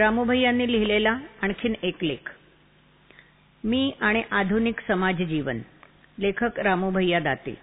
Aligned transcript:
रामूभाई 0.00 0.40
यांनी 0.40 0.72
लिहिलेला 0.72 1.18
आणखीन 1.42 1.74
एक 1.82 2.04
लेख. 2.04 2.30
मी 3.64 3.92
आणि 4.00 4.22
आधुनिक 4.30 4.80
समाज 4.88 5.22
जीवन 5.22 5.58
लेखक 6.18 6.60
रामूभैया 6.60 7.18
दाते. 7.20 7.54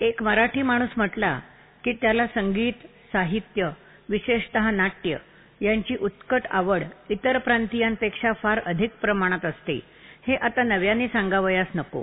एक 0.00 0.22
मराठी 0.22 0.62
माणूस 0.62 0.88
म्हटला 0.96 1.40
की 1.84 1.92
त्याला 1.92 2.26
संगीत 2.26 2.86
साहित्य 3.12 3.70
विशेषतः 4.08 4.70
नाट्य 4.70 5.16
यांची 5.60 5.96
उत्कट 6.00 6.42
आवड 6.50 6.82
इतर 7.08 7.38
प्रांतीयांपेक्षा 7.38 8.32
फार 8.32 8.60
अधिक 8.66 8.90
प्रमाणात 9.00 9.44
असते 9.44 9.80
हे 10.26 10.36
आता 10.36 10.62
नव्याने 10.62 11.08
सांगावयास 11.08 11.66
नको. 11.74 12.02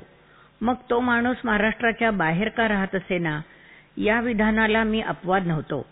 मग 0.61 0.75
तो 0.89 0.99
माणूस 0.99 1.37
महाराष्ट्राच्या 1.43 2.11
बाहेर 2.11 2.49
का 2.49 2.67
राहत 2.67 2.95
असेना? 2.95 3.41
या 3.97 4.21
विधानाला 4.21 4.83
मी 4.83 5.01
अपवाद 5.01 5.47
नव्हतो. 5.47 5.85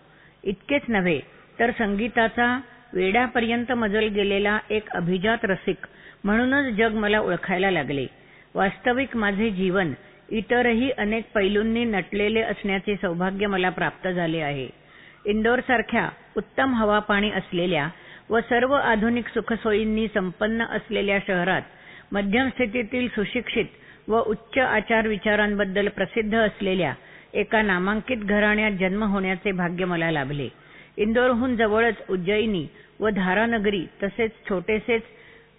इतकेच 0.44 0.82
नव्हे 0.88 1.20
तर 1.60 1.72
संगीताचा 1.72 2.60
वेड्यापर्यंत 2.94 3.72
मजल 3.72 4.08
गेलेला 4.08 4.58
एक 4.70 4.90
अभिजात 4.90 5.44
रसिक 5.44 5.86
म्हणूनच 6.24 6.74
जग 6.74 6.94
मला 6.94 7.20
ओळखायला 7.20 7.72
लागले. 7.72 8.06
वास्तविक 8.56 9.16
माझे 9.18 9.50
जीवन 9.50 9.94
इतरही 10.30 10.90
अनेक 10.92 11.26
पैलूंनी 11.36 11.84
नटलेले 11.86 12.42
असण्याचे 12.42 12.96
सौभाग्य 12.96 13.48
मला 13.48 13.70
प्राप्त 13.70 14.08
झाले 14.08 14.40
आहे. 14.40 14.68
इंदोरसारख्या 15.26 16.10
उत्तम 16.38 16.74
हवापाणी 16.74 17.32
असलेल्या 17.32 17.88
व 18.30 18.40
सर्व 18.40 18.74
आधुनिक 18.74 19.28
सुखसोयींनी 19.28 20.08
संपन्न 20.08 20.66
असलेल्या 20.70 21.18
शहरात 21.28 21.62
मध्यम 22.12 22.50
स्थितीतील 22.50 23.08
सुशिक्षित 23.08 24.10
व 24.10 24.22
उच्च 24.28 24.58
आचार 24.58 25.08
विचारांबद्दल 25.08 25.88
प्रसिद्ध 25.88 26.36
असलेल्या 26.36 26.94
एका 27.34 27.62
नामांकित 27.62 28.18
घराण्यात 28.18 28.72
जन्म 28.72 29.04
होण्याचे 29.04 29.52
भाग्य 29.52 29.86
मला 29.86 30.12
लाभले. 30.12 30.48
इंदोरहून 31.00 31.56
जवळच 31.56 31.96
उज्जैनी 32.10 32.68
व 33.00 33.10
धारानगरी 33.10 33.86
तसेच 34.04 34.32
छोटेसेच 34.50 35.02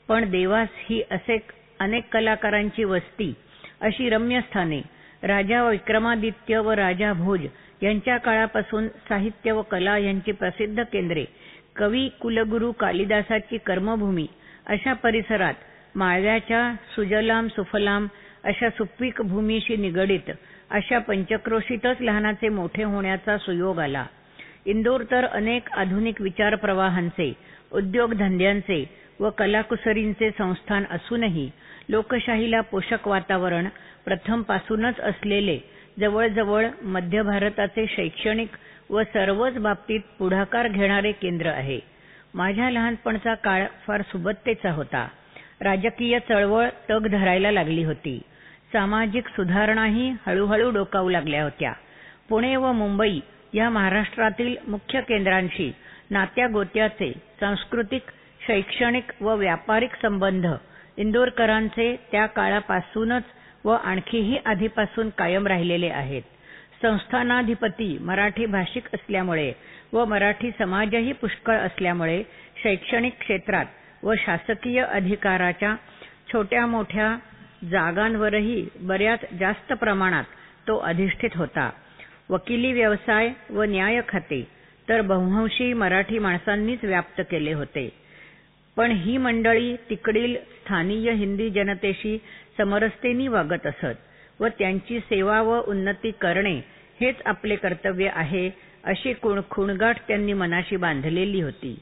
पण 0.08 0.30
देवास 0.30 0.69
ही 0.77 1.02
असे 1.10 1.38
अनेक 1.80 2.12
कलाकारांची 2.12 2.84
वस्ती 2.84 3.32
अशी 3.80 4.08
रम्य 4.10 4.41
स्थाने 4.41 4.80
राजा 5.22 5.69
विक्रमादित्य 5.69 6.58
व 6.58 6.70
राजा 6.70 7.12
भोज 7.12 7.47
यांच्या 7.82 8.16
काळापासून 8.16 8.88
साहित्य 8.88 9.52
व 9.52 9.62
कला 9.62 9.98
यांची 9.98 10.32
प्रसिद्ध 10.32 10.82
केंद्रे 10.82 11.24
कवी 11.77 12.08
कुलगुरू 12.08 12.72
कालिदासाची 12.72 13.58
कर्मभूमी 13.58 14.27
अशा 14.66 14.92
परिसरात 14.92 15.54
माळव्याच्या 15.94 16.72
सुजलाम 16.94 17.48
सुफलाम 17.48 18.06
अशा 18.44 18.70
सुपीक 18.70 19.22
भूमीशी 19.22 19.77
निगडित 19.77 20.30
अशा 20.70 20.98
पंचक्रोशीतच 20.98 22.00
लहानाचे 22.00 22.48
मोठे 22.48 22.82
होण्याचा 22.82 23.38
सुयोग 23.38 23.78
आला. 23.78 24.04
इंदोर 24.66 25.03
तर 25.11 25.25
अनेक 25.25 25.70
आधुनिक 25.72 26.20
विचार 26.20 26.55
प्रवाहांचे 26.55 27.33
उद्योगधंद्यांचे 27.72 28.91
व 29.20 29.30
कलाकुसरींचे 29.30 30.30
संस्थान 30.39 30.84
असूनही 30.91 31.50
लोकशाहीला 31.89 32.61
पोषक 32.61 33.08
वातावरण 33.08 33.69
प्रथमपासूनच 34.05 35.00
असलेले 35.00 35.58
जवळजवळ 35.98 36.66
मध्य 36.83 37.22
भारताचे 37.22 37.86
शैक्षणिक 37.86 38.48
व 38.91 39.03
सर्वच 39.03 39.58
बाबतीत 39.58 40.00
पुढाकार 40.19 40.69
घेणारे 40.69 41.12
केंद्र 41.12 41.47
आहे. 41.47 41.81
माझ्या 42.34 42.70
लहानपणचा 42.70 43.34
काळ 43.34 43.66
फार 43.86 44.03
सुबत्तेचा 44.03 44.72
होता. 44.72 45.08
राजकीय 45.61 46.19
चळवळ 46.19 46.69
तग 46.91 47.06
धरायला 47.06 47.50
लागली 47.50 47.84
होती. 47.84 48.22
सामाजिक 48.72 49.28
सुधारणाही 49.28 50.12
हळूहळू 50.27 50.70
डोकावू 50.70 51.08
लागल्या 51.08 51.42
होत्या. 51.42 51.72
पुणे 52.28 52.56
व 52.56 52.72
मुंबई 52.72 53.21
या 53.55 53.71
महाराष्ट्रातील 53.71 54.55
मुख्य 54.69 55.00
केंद्रांशी 55.00 55.71
नात्या 56.11 56.47
गोत्याचे 56.47 57.12
सांस्कृतिक 57.41 58.03
शैक्षणिक 58.47 59.12
व 59.21 59.34
व्यापारिक 59.34 59.94
संबंध 60.03 60.47
इंदोरकरांचे 60.97 61.94
त्या 62.12 62.27
काळापासूनच 62.27 63.22
व 63.65 63.71
आणखीही 63.71 64.39
आधीपासून 64.47 65.09
कायम 65.19 65.47
राहिलेले 65.47 65.89
आहेत. 65.89 66.22
संस्थानाधिपती 66.83 67.97
मराठी 68.00 68.47
भाषिक 68.47 68.87
असल्यामुळे 68.94 69.53
व 69.93 70.05
मराठी 70.05 70.50
समाजही 70.59 71.12
पुष्कळ 71.12 71.56
असल्यामुळे 71.56 72.22
शैक्षणिक 72.62 73.19
क्षेत्रात 73.21 74.05
व 74.05 74.15
शासकीय 74.19 74.83
अधिकाराच्या 74.83 75.75
छोट्या 76.33 76.66
मोठ्या 76.66 77.16
जागांवरही 77.71 78.69
बऱ्याच 78.81 79.21
जास्त 79.41 79.72
प्रमाणात 79.72 80.25
तो 80.69 80.78
अधिष्ठित 80.78 81.31
होता. 81.34 81.71
वकिली 82.30 82.72
व्यवसाय 82.72 83.30
व 83.50 83.62
न्याय 83.62 84.00
खाते. 84.08 84.46
तर 84.88 85.00
बहुंशी 85.00 85.72
मराठी 85.72 86.18
माणसांनीच 86.18 86.84
व्याप्त 86.84 87.20
केले 87.30 87.52
होते. 87.52 87.88
पण 88.76 88.91
ही 88.91 89.16
मंडळी 89.16 89.74
तिकडील 89.91 90.36
स्थानीय 90.36 91.10
हिंदी 91.12 91.48
जनतेशी 91.50 92.16
समरसतेनी 92.58 93.28
वागत 93.28 93.66
असत 93.66 94.41
व 94.41 94.48
त्यांची 94.58 94.98
सेवा 95.00 95.41
व 95.42 95.60
उन्नती 95.68 96.10
करणे 96.20 96.54
हेच 97.00 97.16
आपले 97.26 97.56
कर्तव्य 97.56 98.10
आहे 98.12 98.50
अशी 98.84 99.12
खुणगाठ 99.50 99.98
त्यांनी 100.08 100.32
मनाशी 100.32 100.76
बांधलेली 100.76 101.41
होती. 101.41 101.78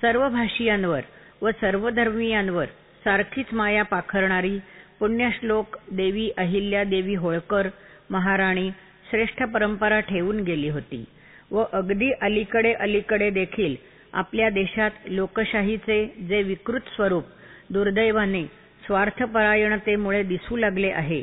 सर्व 0.00 0.28
भाषियांवर 0.28 1.00
व 1.42 1.50
सर्व 1.50 1.88
धर्मीयांवर 1.90 2.64
सारखीच 3.04 3.52
माया 3.52 3.82
पाखरणारी 3.82 4.58
पुण्यश्लोक 4.98 5.76
देवी 5.90 6.30
अहिल्या 6.38 6.84
देवी 6.84 7.14
होळकर 7.14 7.68
महाराणी 8.10 8.70
श्रेष्ठ 9.10 9.42
परंपरा 9.42 10.00
ठेवून 10.00 10.40
गेली 10.40 10.68
होती 10.68 11.04
व 11.50 11.62
अगदी 11.72 12.10
अलीकडे 12.20 12.72
अलीकडे 12.72 13.30
देखील 13.30 13.74
आपल्या 14.12 14.48
देशात 14.50 14.90
लोकशाहीचे 15.06 16.04
जे 16.28 16.42
विकृत 16.42 16.88
स्वरूप 16.94 17.24
दुर्दैवाने 17.70 18.44
स्वार्थपरायणतेमुळे 18.86 20.22
दिसू 20.22 20.56
लागले 20.56 20.90
आहे 20.90 21.22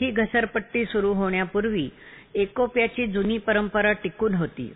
ही 0.00 0.10
घसरपट्टी 0.10 0.84
सुरू 0.84 1.12
होण्यापूर्वी 1.12 1.88
एकोप्याची 2.34 3.06
जुनी 3.06 3.38
परंपरा 3.38 3.92
टिकून 3.92 4.34
होती. 4.34 4.72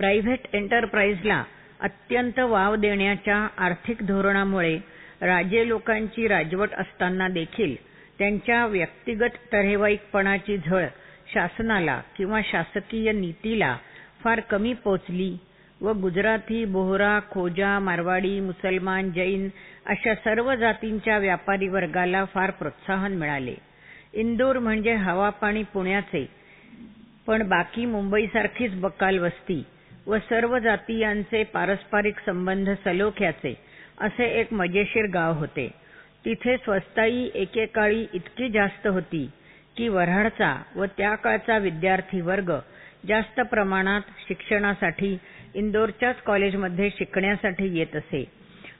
प्रायव्हेट 0.00 0.46
एंटरप्राइजला 0.52 1.42
अत्यंत 1.80 2.38
वाव 2.40 2.74
देण्याच्या 2.76 3.36
आर्थिक 3.56 4.02
धोरणामुळे 4.02 4.76
राजे 5.20 5.68
लोकांची 5.68 6.26
राजवट 6.28 6.74
असताना 6.74 7.28
देखील 7.28 7.74
त्यांच्या 8.20 8.64
व्यक्तिगत 8.66 9.36
तरेवाईकपणाची 9.52 10.56
झळ 10.56 10.86
शासनाला 11.32 12.00
किंवा 12.16 12.40
शासकीय 12.44 13.12
नीतीला 13.12 13.76
फार 14.24 14.40
कमी 14.40 14.72
पोचली 14.74 15.36
व 15.80 15.92
गुजराती 15.92 16.64
बोहरा 16.64 17.18
खोजा 17.30 17.78
मारवाडी 17.78 18.40
मुसलमान 18.40 19.10
जैन 19.10 19.48
अशा 19.86 20.14
सर्व 20.14 20.54
जातींच्या 20.54 21.18
व्यापारी 21.18 21.68
वर्गाला 21.68 22.24
फार 22.24 22.50
प्रोत्साहन 22.50 23.12
मिळाले. 23.12 23.54
इंदूर 24.12 24.58
म्हणजे 24.58 24.94
हवापाणी 24.94 25.62
पुण्याचे 25.62 26.26
पण 27.26 27.48
बाकी 27.48 27.86
मुंबईसारखीच 27.86 28.80
बकाल 28.80 29.18
वस्ती 29.18 29.62
व 30.06 30.18
सर्व 30.28 30.58
जातीयांचे 30.58 31.42
पारस्परिक 31.44 32.18
संबंध 32.26 32.70
सलोख्याचे 32.84 33.54
असे 34.00 34.30
एक 34.40 34.52
मजेशीर 34.52 35.06
गाव 35.06 35.32
होते. 35.32 35.68
तिथे 36.24 36.56
स्वस्ताई 36.56 37.28
एकेकाळी 37.34 38.06
इतकी 38.14 38.48
जास्त 38.48 38.86
होती 38.86 39.28
की 39.76 39.88
वऱ्हाडचा 39.88 40.54
व 40.76 40.84
त्या 40.96 41.14
काळचा 41.14 41.56
विद्यार्थी 41.58 42.20
वर्ग 42.20 42.52
जास्त 43.08 43.40
प्रमाणात 43.40 44.10
शिक्षणासाठी 44.28 45.16
इंदोरच्याच 45.54 46.20
कॉलेजमध्ये 46.22 46.88
शिकण्यासाठी 46.90 47.78
येत 47.78 47.96
असे. 47.96 48.24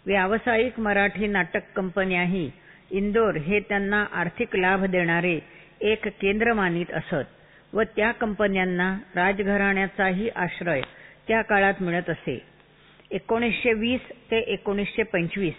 व्यावसायिक 0.06 0.78
मराठी 0.80 1.26
नाटक 1.26 1.72
कंपन्याही 1.76 2.50
इंदोर 2.90 3.36
हे 3.36 3.60
त्यांना 3.60 4.04
आर्थिक 4.12 4.56
लाभ 4.56 4.84
देणारे 4.84 5.38
एक 5.80 6.08
केंद्र 6.20 6.52
मानित 6.52 6.92
असत 6.92 7.74
व 7.74 7.82
त्या 7.96 8.10
कंपन्यांना 8.12 8.92
राजघराण्याचाही 9.14 10.28
आश्रय 10.28 10.80
त्या 11.28 11.42
काळात 11.42 11.82
मिळत 11.82 12.10
असे. 12.10 12.38
एकोणीसशे 13.10 13.72
वीस 13.72 14.10
ते 14.30 14.38
एकोणीसशे 14.52 15.02
पंचवीस 15.02 15.54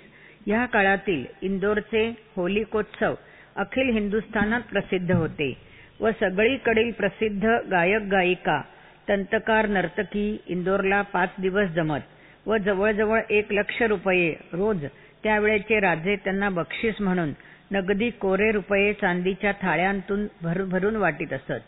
या 0.48 0.66
काळातील 0.66 1.26
इंदोरचे 1.42 2.08
होलिकोत्सव 2.36 3.14
अखिल 3.56 3.90
हिंदुस्थानात 3.90 4.62
प्रसिद्ध 4.62 5.12
होते 5.12 5.54
व 6.00 6.10
सगळीकडील 6.20 6.92
प्रसिद्ध 6.92 7.50
गायक 7.72 8.02
गायिका 8.02 8.62
तंतकार 9.08 9.68
नर्तकी 9.68 10.38
इंदोरला 10.48 11.02
पाच 11.02 11.30
दिवस 11.40 11.70
जमत 11.70 12.48
व 12.48 12.58
जवळजवळ 12.58 13.20
एक 13.30 13.52
लक्ष 13.54 13.82
रुपये 13.82 14.34
रोज 14.54 14.86
त्यावेळेचे 15.24 15.80
राजे 15.80 16.16
त्यांना 16.16 16.50
बक्षीस 16.50 17.02
म्हणून 17.02 17.34
नगदी 17.72 18.10
कोरे 18.10 18.52
रुपये 18.52 18.94
चांदीच्या 18.94 19.52
थाळ्यांतून 19.62 20.26
भरून 20.42 20.96
वाटीत 20.96 21.34
असत. 21.34 21.62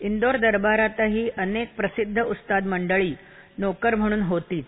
इंदोर 0.00 0.36
दरबारातही 0.36 1.28
अनेक 1.36 1.68
प्रसिद्ध 1.76 2.22
उस्ताद 2.22 2.66
मंडळी 2.66 3.14
नोकर 3.58 3.94
म्हणून 3.94 4.22
होतीच 4.22 4.64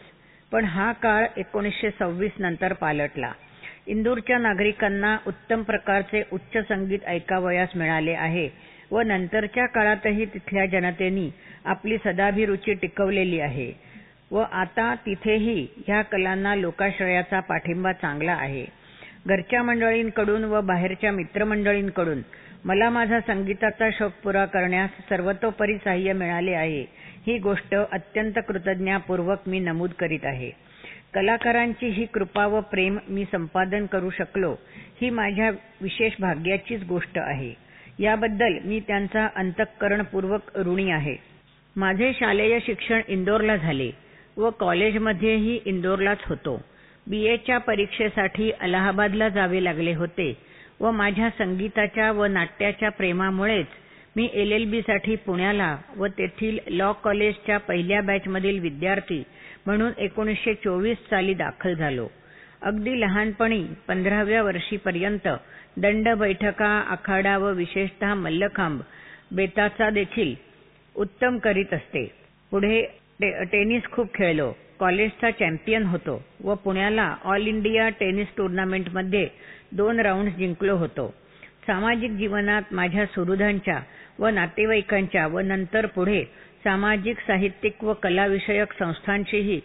पण 0.53 0.65
हा 0.65 0.93
काळ 0.93 1.27
एकोणीसशे 1.37 1.91
सव्वीस 1.99 2.33
नंतर 2.39 2.73
पालटला. 2.73 3.33
इंदूरच्या 3.89 4.39
नागरिकांना 4.39 5.17
उत्तम 5.27 5.63
प्रकारचे 5.63 6.23
उच्च 6.33 6.57
संगीत 6.69 7.05
ऐकावयास 7.07 7.69
मिळाले 7.77 8.13
आहे 8.13 8.49
व 8.91 9.01
नंतरच्या 9.01 9.67
काळातही 9.67 10.25
तिथल्या 10.25 10.67
जनतेनी 10.67 11.31
आपली 11.65 11.97
सदाभिरुची 12.05 12.75
टिकवलेली 12.75 13.41
आहे. 13.41 13.73
व 14.31 14.39
आता 14.39 14.95
तिथेही 15.07 15.67
ह्या 15.87 16.03
कलांना 16.03 16.55
लोकाश्रयाचा 16.55 17.41
पाठिंबा 17.41 17.93
चांगला 17.93 18.33
आहे. 18.33 18.65
घरच्या 19.27 19.63
मंडळींकडून 19.63 20.45
व 20.45 20.61
बाहेरच्या 20.61 21.13
मित्रमंडळींकडून 21.13 22.23
मला 22.65 22.91
माझा 22.91 23.21
संगीताचा 23.21 23.89
शौक 23.99 24.13
पुरा 24.25 24.45
करण्यास 24.45 24.91
सर्वतोपरी 25.09 25.77
साह्य 25.77 26.13
मिळाले 26.13 26.55
आहे. 26.55 26.85
ही 27.27 27.39
गोष्ट 27.39 27.75
अत्यंत 27.75 28.39
कृतज्ञापूर्वक 28.49 29.49
मी 29.49 29.61
नमूद 29.61 29.91
करीत 29.91 30.25
आहे. 30.25 30.51
कलाकारांची 31.15 31.89
ही 31.89 32.05
कृपा 32.05 32.47
व 32.47 32.61
प्रेम 32.61 32.99
मी 33.09 33.25
संपादन 33.25 33.87
करू 33.87 34.11
शकलो 34.11 34.55
ही 35.01 35.11
माझ्या 35.11 35.51
विशेष 35.83 36.13
भाग्याचीच 36.21 36.83
गोष्ट 36.85 37.19
आहे. 37.19 37.53
याबद्दल 37.99 38.59
मी 38.65 38.81
त्यांचा 38.81 39.27
अंतःकरणपूर्वक 39.37 40.59
ऋणी 40.59 40.91
आहे. 40.91 41.17
माझे 41.77 42.13
शालेय 42.13 42.59
शिक्षण 42.67 43.01
इंदोरला 43.09 43.57
झाले 43.57 43.91
व 44.37 44.51
कॉलेजमध्येही 44.51 45.59
इंदोरलाच 45.65 46.19
होतो. 46.27 46.61
बीएच्या 47.07 47.59
परीक्षेसाठी 47.59 48.51
अलाहाबादला 48.61 49.29
जावे 49.29 49.65
लागले 49.65 49.95
होते 49.95 50.33
व 50.81 50.91
माझ्या 50.91 51.29
संगीताच्या 51.39 52.11
व 52.13 52.25
नाट्याच्या 52.27 52.91
प्रेमामुळेच 52.91 53.67
मी 54.19 54.29
एलएलबीसाठी 54.33 55.17
पुण्याला 55.17 55.77
व 55.97 56.07
तेथील 56.07 56.59
लॉ 56.67 56.93
कॉलेजच्या 56.93 57.59
पहिल्या 57.59 58.01
बॅचमधील 58.03 58.59
विद्यार्थी 58.59 59.23
म्हणून 59.67 59.93
एकोणीसशे 59.99 60.55
चोवीस 60.55 60.97
साली 61.11 61.35
दाखल 61.35 61.75
झालो. 61.75 62.07
अगदी 62.63 63.01
लहानपणी 63.01 63.63
पंधराव्या 63.89 64.43
वर्षीपर्यंत 64.43 65.29
दंड 65.77 66.09
बैठका 66.09 66.69
आखाडा 66.89 67.37
व 67.39 67.53
विशेषतः 67.53 68.15
मल्लखांब 68.15 68.81
बेताचा 69.33 69.91
देखील 69.91 70.35
उत्तम 70.97 71.39
करीत 71.39 71.75
असते. 71.75 72.05
पुढे 72.51 72.83
टेनिस 73.53 73.83
खूप 73.93 74.15
खेळलो. 74.15 74.53
कॉलेजचा 74.81 75.31
चॅम्पियन 75.31 75.85
होतो 75.85 76.23
व 76.45 76.55
पुण्याला 76.55 77.15
ऑल 77.25 77.47
इंडिया 77.47 77.89
टेनिस 77.89 78.27
टुर्नामेंटमध्ये 78.37 79.27
दोन 79.73 80.01
राऊंड 80.01 80.29
जिंकलो 80.29 80.77
होतो. 80.77 81.15
सामाजिक 81.67 82.11
जीवनात 82.11 82.63
माझ्या 82.73 83.05
सुहृदांच्या 83.07 83.79
व 84.19 84.29
नातेवाईकांच्या 84.29 85.27
व 85.27 85.41
नंतर 85.41 85.87
पुढे 85.87 86.23
सामाजिक 86.65 87.19
साहित्यिक 87.19 87.85
व 87.85 87.93
कलाविषयक 87.93 88.73
संस्थांशीही 88.79 89.61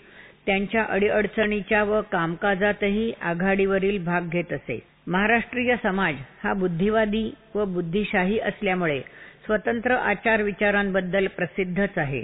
त्यांच्या 0.46 0.84
अडीअडचणीच्या 0.84 1.84
व 1.84 2.02
कामकाजातही 2.12 3.12
आघाडीवरील 3.22 4.04
भाग 4.06 4.28
घेत 4.30 4.54
असे. 4.54 4.80
महाराष्ट्रीय 5.08 5.76
समाज 5.84 6.16
हा 6.44 6.54
बुद्धिवादी 6.54 7.30
व 7.56 7.66
बुद्धिशाही 7.66 8.40
असल्यामुळे 8.40 9.00
स्वतंत्र 9.46 9.96
आचार 9.96 10.42
विचारांबद्दल 10.42 11.28
प्रसिद्धच 11.28 11.98
आहे. 11.98 12.24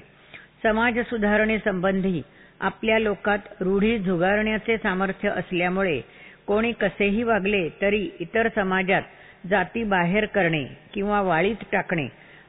समाज 0.64 1.00
सुधारणेसंबंधी 1.00 2.22
आपल्या 2.60 3.00
लोकात 3.00 3.62
रूढी 3.62 3.98
झुगारण्याचे 4.00 4.78
सामर्थ्य 4.78 5.30
असल्यामुळे 5.30 6.00
कोणी 6.48 6.72
कसेही 6.72 7.24
वागले 7.24 7.68
तरी 7.82 8.10
इतर 8.20 8.48
समाजात 8.56 9.02
जाती 9.44 9.84
बाहेर 9.84 10.26
करणे 10.26 10.64
किंवा 10.94 11.22
वाळीत 11.22 11.64
टाकणे 11.72 12.08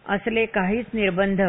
असले 0.09 0.45
काहीच 0.47 0.87
निर्बंध 0.95 1.43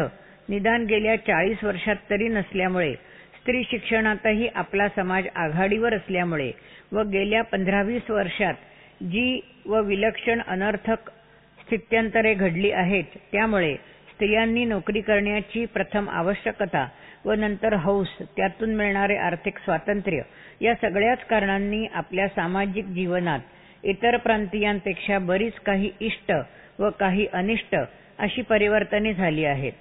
निदान 0.48 0.84
गेल्या 0.84 1.16
चाळीस 1.16 1.64
वर्षात 1.64 1.96
तरी 2.10 2.28
नसल्यामुळे 2.28 2.94
स्त्री 3.40 3.62
शिक्षणातही 3.70 4.48
आपला 4.54 4.88
समाज 4.88 5.24
आघाडीवर 5.34 5.94
असल्यामुळे 5.94 6.50
व 6.92 7.02
गेल्या 7.02 7.42
पंधरावीस 7.42 8.10
वर्षात 8.10 8.54
जी 9.02 9.40
व 9.66 9.80
विलक्षण 9.80 10.40
अनर्थक 10.46 11.10
स्थित्यंतरे 11.58 12.34
घडली 12.34 12.70
आहेत 12.70 13.16
त्यामुळे 13.32 13.74
स्त्रियांनी 14.10 14.64
नोकरी 14.64 15.00
करण्याची 15.00 15.64
प्रथम 15.64 16.08
आवश्यकता 16.08 16.86
व 17.24 17.32
नंतर 17.32 17.74
हौस 17.74 18.08
त्यातून 18.36 18.74
मिळणारे 18.74 19.16
आर्थिक 19.16 19.58
स्वातंत्र्य 19.58 20.22
या 20.60 20.74
सगळ्याच 20.74 21.24
कारणांनी 21.24 21.86
आपल्या 21.94 22.28
सामाजिक 22.28 22.84
जीवनात 22.84 23.40
इतर 23.84 24.16
प्रांतीयांपेक्षा 24.16 25.18
बरीच 25.18 25.58
काही 25.66 25.90
इष्ट 26.00 26.32
व 26.78 26.90
काही 26.90 27.26
अनिष्ट 27.32 27.76
अशी 28.18 28.42
परिवर्तने 28.42 29.12
झाली 29.14 29.44
आहेत. 29.44 29.72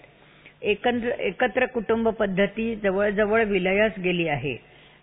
एकत्र 0.61 1.65
कुटुंब 1.65 2.07
पद्धती 2.09 2.75
जवळजवळ 2.75 3.43
विलयास 3.43 3.91
गेली 3.99 4.27
आहे 4.27 4.55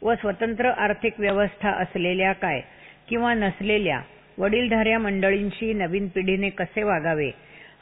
व 0.02 0.14
स्वतंत्र 0.14 0.70
आर्थिक 0.78 1.20
व्यवस्था 1.20 1.70
असलेल्या 1.82 2.32
काय 2.32 2.60
किंवा 3.08 3.32
नसलेल्या 3.34 4.00
वडीलधाऱ्या 4.38 4.98
मंडळींशी 4.98 5.72
नवीन 5.72 6.06
पिढीने 6.08 6.48
कसे 6.50 6.82
वागावे 6.82 7.30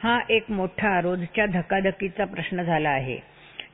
हा 0.03 0.19
एक 0.31 0.51
मोठा 0.51 1.01
रोजच्या 1.01 1.47
धकाधकीचा 1.47 2.25
प्रश्न 2.25 2.63
झाला 2.63 2.91
आहे. 2.91 3.19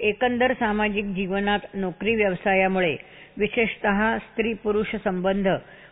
एकंदर 0.01 0.53
सामाजिक 0.53 1.05
जीवनात 1.15 1.75
नोकरी 1.75 2.15
व्यवसायामुळे 2.15 2.97
विशेषतः 3.39 4.17
स्त्री 4.19 4.53
पुरुष 4.55 4.95
संबंध 5.05 5.49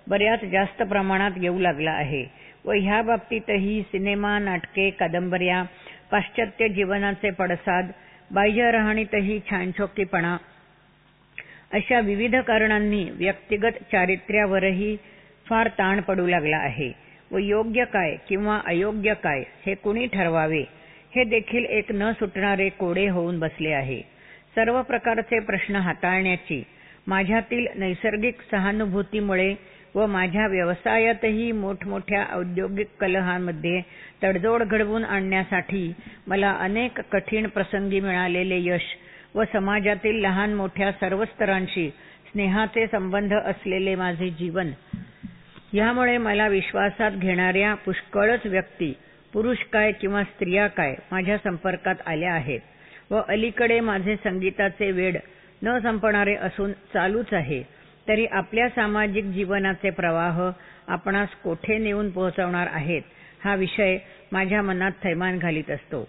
बऱ्याच 0.06 0.44
जास्त 0.44 0.82
प्रमाणात 0.82 1.30
येऊ 1.36 1.58
लागला 1.58 1.90
आहे 1.90 2.24
व 2.64 2.72
ह्या 2.72 3.00
बाबतीतही 3.02 3.80
सिनेमा 3.82 4.38
नाटके 4.38 4.88
कादंबऱ्या 4.90 5.62
पाश्चात्य 6.10 6.68
जीवनाचे 6.68 7.30
पडसाद 7.30 7.90
बाह्य 8.30 8.70
राहणीतही 8.70 9.38
छानछोकीपणा 9.50 10.36
अशा 11.72 12.00
विविध 12.00 12.34
कारणांनी 12.36 13.04
व्यक्तिगत 13.10 13.82
चारित्र्यावरही 13.92 14.96
फार 15.46 15.68
ताण 15.78 16.00
पडू 16.00 16.26
लागला 16.26 16.56
आहे. 16.56 16.90
व 17.30 17.38
योग्य 17.38 17.84
काय 17.84 18.16
किंवा 18.28 18.58
अयोग्य 18.66 19.14
काय 19.14 19.42
हे 19.66 19.74
कुणी 19.74 20.06
ठरवावे 20.06 20.62
हे 21.14 21.24
देखील 21.24 21.64
एक 21.64 21.92
न 21.92 22.10
सुटणारे 22.12 22.68
कोडे 22.68 23.06
होऊन 23.08 23.38
बसले 23.38 23.72
आहे. 23.72 24.00
सर्व 24.54 24.80
प्रकारचे 24.82 25.38
प्रश्न 25.40 25.76
हाताळण्याची 25.76 26.62
माझ्यातील 27.06 27.66
नैसर्गिक 27.74 28.40
सहानुभूतीमुळे 28.50 29.54
व 29.94 30.06
माझ्या 30.06 30.46
व्यवसायातही 30.46 31.52
मोठमोठ्या 31.52 32.24
औद्योगिक 32.32 32.88
कलहांमध्ये 33.00 33.80
तडजोड 34.22 34.62
घडवून 34.62 35.04
आणण्यासाठी 35.04 35.92
मला 36.26 36.52
अनेक 36.60 37.00
कठीण 37.00 37.46
प्रसंगी 37.46 38.00
मिळालेले 38.00 38.58
यश 38.62 38.82
व 39.34 39.42
समाजातील 39.52 40.20
लहान 40.20 40.54
मोठ्या 40.54 40.92
सर्व 40.92 41.24
स्तरांशी 41.24 41.88
स्नेहाचे 42.30 42.86
संबंध 42.86 43.34
असलेले 43.34 43.94
माझे 43.94 44.30
जीवन. 44.30 44.70
यामुळे 45.72 46.16
मला 46.18 46.48
विश्वासात 46.48 47.10
घेणाऱ्या 47.10 47.74
पुष्कळच 47.74 48.46
व्यक्ती 48.46 48.92
पुरुष 49.32 49.58
काय 49.72 49.92
किंवा 49.92 50.22
स्त्रिया 50.22 50.66
काय 50.66 50.94
माझ्या 51.10 51.36
संपर्कात 51.38 51.94
आल्या 52.06 52.32
आहेत 52.32 52.60
व 53.10 53.20
अलीकडे 53.28 53.80
माझे 53.80 54.16
संगीताचे 54.16 54.90
वेड 54.90 55.16
न 55.62 55.78
संपणारे 55.78 56.34
असून 56.34 56.72
चालूच 56.72 57.32
आहे. 57.32 57.79
तरी 58.10 58.24
आपल्या 58.26 58.68
सामाजिक 58.68 59.24
जीवनाचे 59.24 59.90
प्रवाह 59.90 60.40
आपणास 60.86 61.34
कोठे 61.44 61.76
नेऊन 61.78 62.10
पोहोचवणार 62.10 62.68
आहेत 62.72 63.02
हा 63.44 63.54
विषय 63.54 63.96
माझ्या 64.32 64.62
मनात 64.62 64.92
थैमान 65.02 65.38
घालीत 65.38 65.70
असतो. 65.70 66.02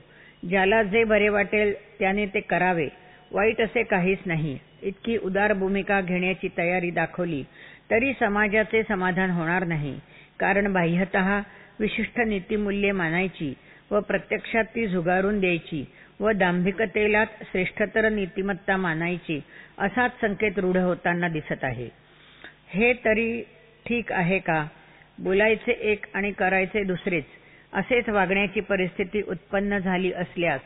ज्याला 0.50 0.82
जे 0.84 1.04
बरे 1.04 1.28
वाटेल 1.30 1.74
त्याने 2.00 2.26
ते 2.26 2.40
करावे 2.40 2.88
वाईट 3.32 3.62
असे 3.62 3.84
काहीच 3.84 4.20
नाही. 4.26 4.58
इतकी 4.82 5.18
उदार 5.18 5.54
भूमिका 5.54 6.02
घेण्याची 6.02 6.48
तयारी 6.58 6.90
दाखवली 6.92 7.44
तरी 7.92 8.12
समाजाचे 8.20 8.82
समाधान 8.84 9.32
होणार 9.32 9.66
नाही. 9.66 10.00
कारण 10.40 10.74
बाह्यत 10.74 11.18
विशिष्ट 11.80 12.20
नीतिमूल्ये 12.20 12.92
मानायची 12.92 13.54
व 13.92 14.00
प्रत्यक्षात 14.00 14.64
ती 14.76 14.88
झुगारून 14.88 15.40
द्यायची 15.40 15.86
व 16.22 16.32
दांभिकतेलाच 16.32 17.28
श्रेष्ठतर 17.52 18.08
नीतिमत्ता 18.10 18.76
मानायची 18.78 19.40
असाच 19.78 20.20
संकेत 20.22 20.60
रूढ 20.60 20.78
होताना 20.78 21.28
दिसत 21.28 21.64
आहे. 21.64 21.88
हे 22.70 22.94
तरी 23.06 23.42
ठीक 23.86 24.12
आहे 24.12 24.40
का? 24.40 24.66
बोलायचे 25.20 25.72
एक 25.92 26.06
आणि 26.14 26.32
करायचे 26.32 26.84
दुसरेच 26.84 27.24
असेच 27.74 28.10
वागण्याची 28.10 28.60
परिस्थिती 28.60 29.22
उत्पन्न 29.22 29.78
झाली 29.78 30.12
असल्यास 30.14 30.62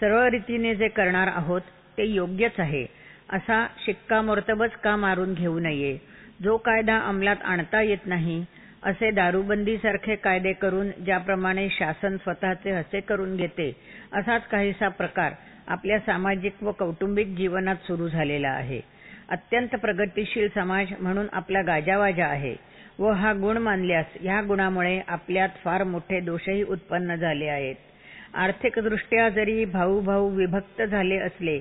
सरळ 0.00 0.28
रीतीने 0.30 0.74
जे 0.74 0.88
करणार 0.88 1.28
आहोत 1.28 1.60
ते 1.98 2.04
योग्यच 2.04 2.60
आहे 2.60 2.84
असा 3.32 3.66
शिक्कामोर्तबच 3.84 4.76
का 4.84 4.96
मारून 4.96 5.34
घेऊ 5.34 5.58
नये? 5.58 5.96
जो 6.42 6.56
कायदा 6.56 6.98
अंमलात 6.98 7.36
आणता 7.44 7.82
येत 7.82 8.06
नाही 8.06 8.44
असे 8.82 9.10
दारूबंदीसारखे 9.10 10.14
कायदे 10.16 10.52
करून 10.52 10.90
ज्याप्रमाणे 11.04 11.68
शासन 11.70 12.16
स्वतःचे 12.16 12.70
हसे 12.70 13.00
करून 13.00 13.34
घेते 13.36 13.70
असाच 14.12 14.46
काहीसा 14.48 14.88
प्रकार 14.88 15.32
आपल्या 15.68 15.98
सामाजिक 15.98 16.62
व 16.62 16.72
कौटुंबिक 16.72 17.34
जीवनात 17.36 17.76
सुरू 17.86 18.08
झालेला 18.08 18.48
आहे. 18.50 18.80
अत्यंत 19.28 19.74
प्रगतीशील 19.76 20.48
समाज 20.54 20.92
म्हणून 21.00 21.26
आपला 21.32 21.62
गाजावाजा 21.62 22.26
आहे 22.26 22.54
व 22.98 23.10
हा 23.12 23.32
गुण 23.32 23.58
मानल्यास 23.58 24.16
ह्या 24.20 24.40
गुणामुळे 24.42 24.98
आपल्यात 25.08 25.58
फार 25.64 25.82
मोठे 25.84 26.20
दोषही 26.20 26.62
उत्पन्न 26.62 27.14
झाले 27.14 27.48
आहेत. 27.48 27.74
आर्थिकदृष्ट्या 28.34 29.28
जरी 29.28 29.64
भाऊ 29.64 30.00
भाऊ 30.00 30.28
विभक्त 30.30 30.82
झाले 30.82 31.16
असले 31.18 31.58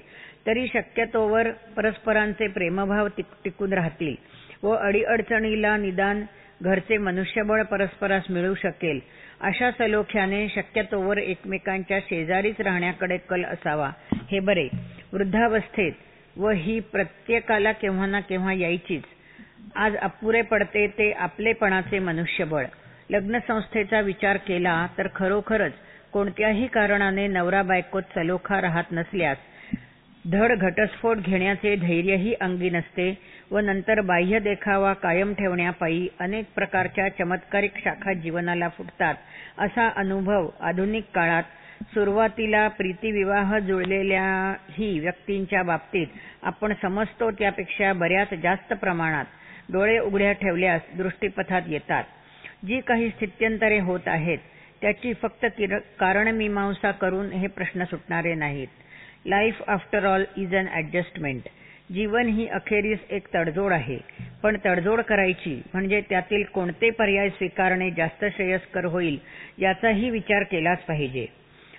तरी 0.48 0.66
शक्यतोवर 0.68 1.50
परस्परांचे 1.76 2.48
प्रेमभाव 2.48 3.08
टिकून 3.18 3.74
राहतील 3.74 4.16
व 4.64 4.74
अडीअडचणीला 4.76 5.76
निदान 5.78 6.24
घरचे 6.64 6.98
मनुष्यबळ 6.98 7.64
परस्परास 7.64 8.24
मिळू 8.30 8.56
शकेल. 8.56 9.00
अशा 9.42 9.72
सलोख्याने 9.72 10.48
शक्यतोवर 10.50 11.18
एकमेकांच्या 11.18 12.00
शेजारीच 12.00 12.62
राहण्याकडे 12.62 13.18
कल 13.18 13.44
असावा. 13.46 13.92
हे 14.32 14.40
बरे. 14.40 14.68
वृद्धावस्थेत 15.14 15.92
व 16.38 16.50
ही 16.50 16.80
प्रत्येकाला 16.80 17.72
केव्हा 17.72 18.06
ना 18.06 18.20
केव्हा 18.20 18.54
यायचीच. 18.54 19.04
आज 19.76 19.96
अपुरे 19.96 20.42
पडते 20.42 20.88
ते 20.88 21.12
आपलेपणाचे 21.12 22.00
मनुष्यबळ. 22.00 22.66
लग्नसंस्थेचा 23.10 24.00
विचार 24.00 24.38
केला 24.38 24.88
तर 24.98 25.08
खरोखरच 25.16 25.74
कोणत्याही 26.14 26.68
कारणाने 26.68 27.28
नवरा 27.28 27.62
बायकोत 27.62 28.04
सलोखा 28.16 28.62
राहत 28.62 28.84
नसल्यास 28.92 29.38
धड 30.32 30.58
घटस्फोट 30.58 31.18
घेण्याचे 31.18 31.76
धैर्यही 31.76 32.34
अंगी 32.34 32.70
नसते. 32.70 33.18
व 33.51 33.60
नंतर 33.60 34.01
बाह्य 34.01 34.39
देखावा 34.39 34.94
कायम 34.94 35.34
ठेवण्यापायी 35.34 36.08
अनेक 36.20 36.46
प्रकारच्या 36.56 37.08
चमत्कारिक 37.10 37.77
शाखा 37.84 38.13
जीवनाला 38.13 38.70
फुटतात. 38.70 39.16
असा 39.58 39.88
अनुभव 39.96 40.50
आधुनिक 40.60 41.06
काळात 41.16 41.44
सुरुवातीला 41.94 42.68
प्रीतिविवाह 42.68 43.58
जुळलेल्याही 43.60 45.00
व्यक्तींच्या 45.00 45.63
बाबतीत 45.63 46.08
आपण 46.44 46.74
समजतो 46.82 47.30
त्यापेक्षा 47.32 47.92
बऱ्याच 47.94 48.34
जास्त 48.34 48.74
प्रमाणात 48.74 49.25
डोळे 49.72 49.98
उघड्या 50.00 50.32
ठेवल्यास 50.32 50.82
दृष्टीपथात 50.98 51.62
येतात. 51.68 52.04
जी 52.66 52.80
काही 52.80 53.10
स्थित्यंतरे 53.10 53.80
होत 53.80 54.08
आहेत 54.08 54.38
त्याची 54.82 55.13
फक्त 55.13 55.46
कारणमीमांसा 56.00 56.92
करून 56.92 57.32
हे 57.32 57.48
प्रश्न 57.48 57.84
सुटणारे 57.84 58.34
नाहीत. 58.36 58.68
Life 59.25 59.62
after 59.68 60.06
all 60.06 60.24
is 60.38 60.56
an 60.56 60.68
adjustment 60.68 61.48
जीवन 61.89 62.27
ही 62.27 62.46
अखेरीस 62.48 63.00
एक 63.12 63.27
तडजोड 63.34 63.74
आहे. 63.74 63.98
पण 64.44 64.58
तडजोड 64.65 65.01
करायची 65.01 65.62
म्हणजे 65.74 66.01
त्यातील 66.10 66.44
कोणते 66.44 66.89
पर्याय 66.89 67.29
स्वीकारणे 67.29 67.89
जास्त 67.91 68.25
श्रेयस्कर 68.25 68.86
होईल 68.86 69.17
याचाही 69.58 70.10
विचार 70.10 70.44
केलाच 70.44 70.84
पाहिजे. 70.86 71.25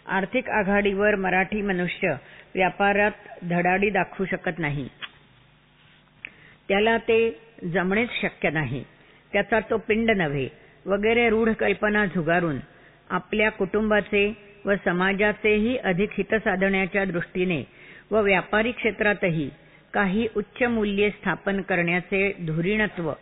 आर्थिक 0.06 0.48
आघाडीवर 0.50 1.14
मराठी 1.14 1.60
मनुष्य 1.62 2.14
व्यापारात 2.54 3.44
धडाडी 3.44 3.90
दाखवू 3.90 4.26
शकत 4.26 4.58
नाही. 4.58 4.88
त्याला 6.68 6.96
ते 6.98 7.18
जमणेच 7.72 8.08
शक्य 8.22 8.50
नाही. 8.50 8.82
त्याचा 9.32 9.60
तो 9.60 9.76
पिंड 9.78 10.10
नव्हे 10.10 10.48
वगैरे 10.86 11.28
रूढ 11.28 11.48
कल्पना 11.50 12.04
झुगारून 12.06 12.58
आपल्या 13.10 13.50
कुटुंबाचे 13.50 14.32
व 14.64 14.74
समाजाचेही 14.84 15.76
अधिक 15.76 16.10
हित 16.12 16.34
साधण्याच्या 16.34 17.04
दृष्टीने 17.04 17.62
व 18.10 18.20
व्यापारी 18.20 18.72
क्षेत्रातही 18.72 19.48
काही 19.95 20.26
उच्च 20.37 20.62
मूल्ये 20.62 21.11
स्थापन 21.11 21.61
करण्याचे 21.61 22.33
धुरीणत्व 22.47 23.12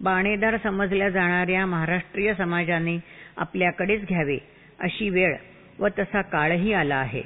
बाणेदार 0.00 0.56
समजल्या 0.62 1.08
जाणाऱ्या 1.08 1.66
महाराष्ट्रीय 1.66 2.34
समाजाने 2.34 2.98
आपल्याकडेच 3.36 4.06
घ्यावे 4.08 4.38
अशी 4.80 5.08
वेळ 5.08 5.36
व 5.78 5.88
तसा 5.98 6.22
काळही 6.22 6.72
आला 6.72 6.96
आहे. 6.96 7.22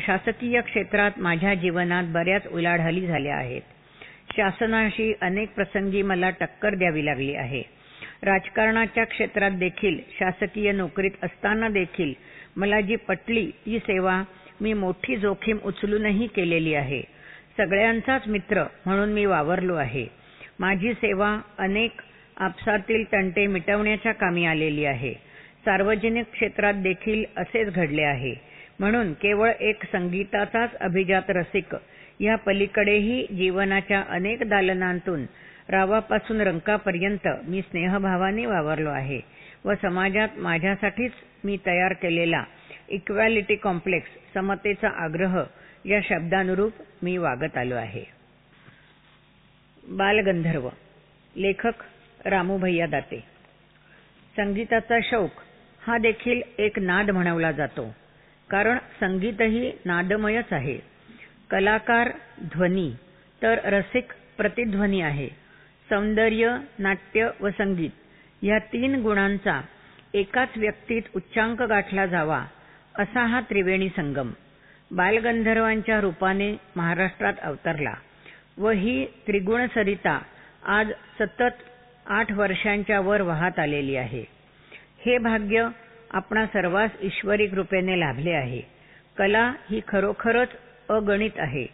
शासकीय 0.00 0.60
क्षेत्रात 0.60 1.10
माझ्या 1.18 1.54
जीवनात 1.54 2.04
बऱ्याच 2.04 2.46
उलाढाली 2.46 3.06
झाल्या 3.06 3.36
आहेत. 3.36 3.62
शासनाशी 4.36 5.12
अनेक 5.20 5.54
प्रसंगी 5.54 6.02
मला 6.02 6.30
टक्कर 6.30 6.74
द्यावी 6.74 7.04
लागली 7.04 7.34
आहे. 7.34 7.62
राजकारणाच्या 8.22 9.04
क्षेत्रात 9.04 9.50
देखील 9.50 9.98
शासकीय 10.18 10.72
नोकरीत 10.72 11.24
असताना 11.24 11.68
देखील 11.68 12.12
मला 12.56 12.80
जी 12.80 12.96
पटली 12.96 13.50
ती 13.66 13.78
सेवा 13.78 14.22
मी 14.60 14.72
मोठी 14.72 15.16
जोखीम 15.16 15.58
उचलूनही 15.64 16.26
केलेली 16.26 16.74
आहे. 16.74 17.13
सगळ्यांचाच 17.58 18.26
मित्र 18.28 18.64
म्हणून 18.86 19.12
मी 19.12 19.24
वावरलो 19.24 19.74
आहे. 19.74 20.06
माझी 20.60 20.92
सेवा 20.94 21.36
अनेक 21.58 22.00
आपसातील 22.36 23.04
तंटे 23.12 23.46
मिटवण्याच्या 23.46 24.12
कामी 24.12 24.44
आलेली 24.46 24.84
आहे. 24.84 25.12
सार्वजनिक 25.64 26.26
क्षेत्रात 26.32 26.74
देखील 26.74 27.24
असेच 27.36 27.72
घडले 27.74 28.02
आहे. 28.02 28.34
म्हणून 28.80 29.12
केवळ 29.12 29.50
एक 29.60 29.84
संगीताचाच 29.92 30.74
अभिजात 30.80 31.30
रसिक 31.30 31.74
या 32.20 32.36
पलीकडेही 32.36 33.26
जीवनाच्या 33.30 34.02
अनेक 34.08 34.42
दालनांतून 34.48 35.24
रावापासून 35.68 36.40
रंकापर्यंत 36.40 37.28
मी 37.48 37.60
स्नेहभावाने 37.60 38.46
वावरलो 38.46 38.90
आहे 38.90 39.20
व 39.64 39.72
समाजात 39.82 40.38
माझ्यासाठीच 40.38 41.12
मी 41.44 41.56
तयार 41.66 41.92
केलेला 41.92 42.44
इक्वॅलिटी 42.88 43.54
कॉम्प्लेक्स 43.56 44.10
समतेचा 44.34 44.88
आग्रह 45.04 45.42
या 45.84 46.00
शब्दानुरूप 46.04 46.72
मी 47.02 47.16
वागत 47.16 47.56
आलो 47.58 47.74
आहे. 47.74 48.04
बालगंधर्व 49.88 50.68
लेखक 51.36 51.82
रामूभैया 52.26 52.86
दाते. 52.86 53.20
संगीताचा 54.36 54.98
शौक 55.02 55.30
हा 55.82 55.98
देखील 55.98 56.40
एक 56.58 56.78
नाद 56.78 57.10
म्हणवला 57.10 57.52
जातो 57.52 57.94
कारण 58.50 58.78
संगीतही 59.00 59.72
नादमयच 59.84 60.52
आहे. 60.52 60.78
कलाकार 61.50 62.10
ध्वनी 62.42 62.92
तर 63.42 63.58
रसिक 63.64 64.12
प्रतिध्वनी 64.36 65.00
आहे. 65.00 65.28
सौंदर्य 65.88 66.56
नाट्य 66.78 67.28
व 67.40 67.48
संगीत 67.50 67.90
या 68.42 68.58
तीन 68.58 69.02
गुणांचा 69.02 69.60
एकाच 70.14 70.48
व्यक्तीत 70.56 71.02
उच्चांक 71.16 71.62
गाठला 71.62 72.06
जावा 72.06 72.44
असा 72.98 73.26
हा 73.26 73.40
त्रिवेणी 73.40 73.88
संगम. 73.88 74.30
बालगंधर्वांच्या 74.94 76.00
रूपाने 76.00 76.50
महाराष्ट्रात 76.76 77.32
अवतरला 77.42 77.94
व 78.58 78.70
ही 78.70 79.04
त्रिगुण 79.26 79.66
सरिता 79.66 80.18
आज 80.64 80.90
सतत 81.20 81.62
आठ 82.06 82.32
वर्षांच्या 82.32 83.00
वर 83.00 83.20
वाहत 83.20 83.58
आलेली 83.58 83.96
आहे. 83.96 84.24
हे 85.06 85.18
भाग्य 85.18 85.68
आपणा 86.10 86.46
सर्वांस 86.46 86.90
ईश्वरी 87.00 87.46
कृपेने 87.46 88.00
लाभले 88.00 88.30
आहे. 88.30 88.60
कला 89.18 89.52
ही 89.70 89.80
खरोखरच 89.88 90.48
अगणित 90.88 91.38
आहे. 91.38 91.66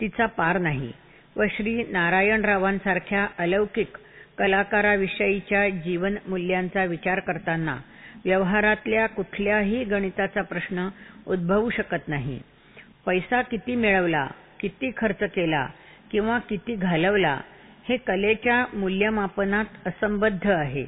तिचा 0.00 0.26
पार 0.26 0.58
नाही 0.58 0.92
व 1.36 1.44
श्री 1.50 1.82
नारायणरावांसारख्या 1.82 3.26
अलौकिक 3.38 3.96
कलाकाराविषयीच्या 4.38 5.68
जीवन 5.68 6.14
मूल्यांचा 6.28 6.84
विचार 6.84 7.20
करताना 7.20 7.76
व्यवहारातल्या 8.24 9.06
कुठल्याही 9.06 9.84
गणिताचा 9.84 10.42
प्रश्न 10.42 10.88
उद्भवू 11.26 11.70
शकत 11.70 12.08
नाही. 12.08 12.40
पैसा 13.06 13.42
किती 13.42 13.74
मिळवला 13.74 14.26
किती 14.60 14.90
खर्च 14.96 15.22
केला 15.34 15.66
किंवा 16.10 16.38
किती 16.38 16.74
घालवला 16.74 17.38
हे 17.88 17.96
कलेच्या 17.96 18.64
मूल्यमापनात 18.74 19.86
असंबद्ध 19.86 20.46
आहे. 20.46 20.84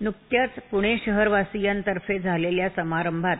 नुकत्याच 0.00 0.50
पुणे 0.70 0.96
शहरवासियांतर्फे 1.04 2.18
झालेल्या 2.18 2.68
समारंभात 2.76 3.36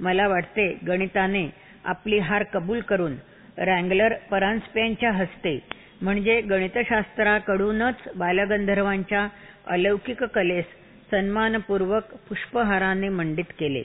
मला 0.00 0.28
वाटते 0.28 0.68
गणिताने 0.86 1.46
आपली 1.84 2.18
हार 2.18 2.42
कबूल 2.42 2.80
करून 2.80 3.16
रँगलर 3.58 4.14
परांजपेंच्या 4.30 5.10
हस्ते 5.10 5.58
म्हणजे 6.02 6.40
गणितशास्त्राकडूनच 6.40 8.08
बालगंधर्वांच्या 8.16 9.26
अलौकिक 9.66 10.22
कलेस 10.24 10.64
सन्मानपूर्वक 11.10 12.14
पुष्पहाराने 12.28 13.08
मंडित 13.08 13.52
केले. 13.58 13.82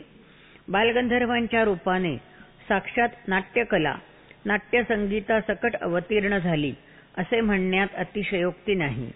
बालगंधर्वांच्या 0.68 1.64
रूपाने 1.64 2.16
साक्षात 2.70 3.28
नाट्यकला. 3.28 3.96
नाट्यसंगीतासकट 4.46 5.76
अवतीर्ण 5.76 6.38
झाली 6.38 6.74
असे 7.18 7.42
म्हणण्यात 7.42 7.96
अतिशयोक्ती 7.96 8.76
नाही. 8.76 9.10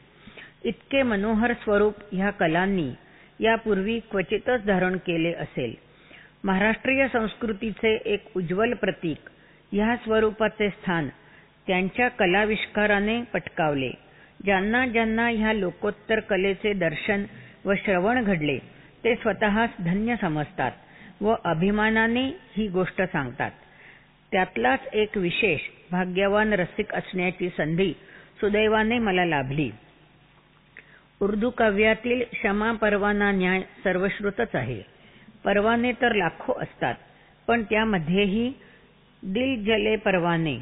इतके 0.64 1.02
मनोहर 1.04 1.54
स्वरूप 1.54 1.94
ह्या 2.12 2.30
कलांनी 2.30 2.90
यापूर्वी 3.40 4.00
क्वचितच 4.12 4.66
धारण 4.66 4.98
केले 4.98 5.34
असेल. 5.34 5.74
महाराष्ट्रीय 6.44 7.08
संस्कृतीचे 7.08 7.94
एक 8.06 8.26
उज्ज्वल 8.36 8.74
प्रतीक 8.74 9.30
ह्या 9.72 9.96
स्वरूपाचे 9.96 10.70
स्थान 10.70 11.08
त्यांच्या 11.68 12.08
कलाविष्काराने 12.08 13.22
पटकावले 13.34 13.92
ज्यांना 14.44 14.86
ज्यांना 14.88 15.28
ह्या 15.30 15.54
लोकोत्तर 15.54 16.20
कलेचे 16.20 16.74
दर्शन 16.74 17.24
व 17.66 17.74
श्रवण 17.86 18.24
घडले 18.24 18.58
ते 19.04 19.16
स्वतःस 19.16 19.70
धन्य 19.80 20.16
समजतात. 20.22 20.72
व 21.22 21.34
अभिमानाने 21.44 22.26
ही 22.28 22.68
गोष्ट 22.68 23.02
सांगतात. 23.02 23.52
त्यातलाच 24.32 24.80
एक 24.94 25.18
विशेष 25.18 25.60
भाग्यवान 25.92 26.54
रसिक 26.54 26.94
असण्याची 26.94 27.50
संधी 27.50 27.94
सुदैवाने 28.40 29.00
मला 29.00 29.26
लाभली. 29.26 29.72
उर्दू 31.22 31.50
काव्यातील 31.50 32.24
क्षमा 32.32 32.72
परवाना 32.72 33.32
न्याय 33.32 33.62
सर्वश्रुतच 33.62 34.56
आहे. 34.56 34.82
परवाने 35.46 35.92
तर 35.92 36.16
लाखो 36.16 36.54
असतात 36.54 36.96
पण 37.48 37.64
त्यामध्येही 37.64 38.54
दिल 39.24 39.64
जले 39.64 39.96
परवाने 39.96 40.56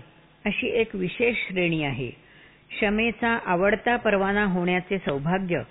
अशी 0.46 0.68
एक 0.68 0.96
विशेष 0.96 1.36
श्रेणी 1.48 1.84
आहे. 1.84 2.10
क्षमेचा 2.70 3.40
आवडता 3.46 3.96
परवाना 3.96 4.44
होण्याचे 4.44 4.98
सौभाग्य 4.98 5.62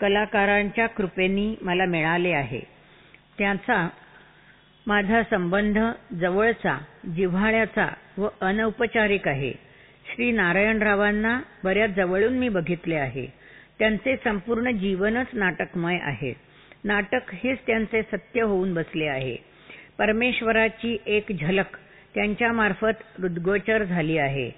कलाकारांच्या 0.00 0.86
कृपेनी 0.86 1.54
मला 1.62 1.84
मिळाले 1.84 2.32
आहे. 2.32 2.60
त्याचा 3.38 3.88
माझा 4.86 5.22
संबंध 5.22 5.78
जवळचा 6.20 6.78
जिव्हाळ्याचा 7.16 7.88
व 8.18 8.28
अनौपचारिक 8.40 9.28
आहे. 9.28 9.52
श्री 10.06 10.30
नारायणरावांना 10.32 11.40
बऱ्याच 11.64 11.90
जवळून 11.90 12.32
मी 12.32 12.48
बघितले 12.48 12.94
आहे. 12.94 13.26
त्यांचे 13.78 14.16
संपूर्ण 14.24 14.70
जीवनच 14.70 15.26
नाटकमय 15.32 15.98
आहे. 16.02 16.34
नाटक 16.84 17.34
हेच 17.34 17.58
त्यांचे 17.66 18.02
सत्य 18.02 18.42
होऊन 18.42 18.74
बसले 18.74 19.04
आहे. 19.04 19.36
परमेश्वराची 19.98 20.96
एक 21.06 21.32
झलक 21.40 21.76
त्यांच्यामार्फत 22.14 23.20
हृद्गोचर 23.20 23.84
झाली 23.84 24.18
आहे. 24.18 24.50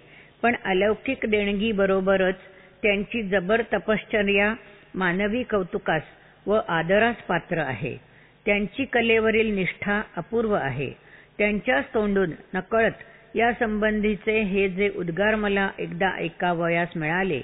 पण 0.42 0.56
अलौकिक 0.64 1.18
देणगी 1.28 1.72
बरोबरच 1.72 2.36
त्यांची 2.82 3.22
जबर 3.22 3.62
तपश्चर्या 3.72 4.54
मानवी 4.94 5.42
कौतुकास 5.42 6.02
व 6.46 6.60
आदरास 6.68 7.16
पात्र 7.16 7.58
आहे. 7.58 8.05
त्यांची 8.46 8.84
कलेवरील 8.84 9.54
निष्ठा 9.54 10.02
अपूर्व 10.16 10.52
आहे. 10.54 10.90
त्यांच्याच 11.38 11.84
तोंडून 11.94 12.30
नकळत 12.54 13.36
या 13.36 13.52
संबंधीचे 13.52 14.40
हे 14.40 14.68
जे 14.68 14.90
उद्गार 14.96 15.34
मला 15.34 15.70
एकदा 15.78 16.10
ऐकावयास 16.16 16.88
मिळाले 16.96 17.40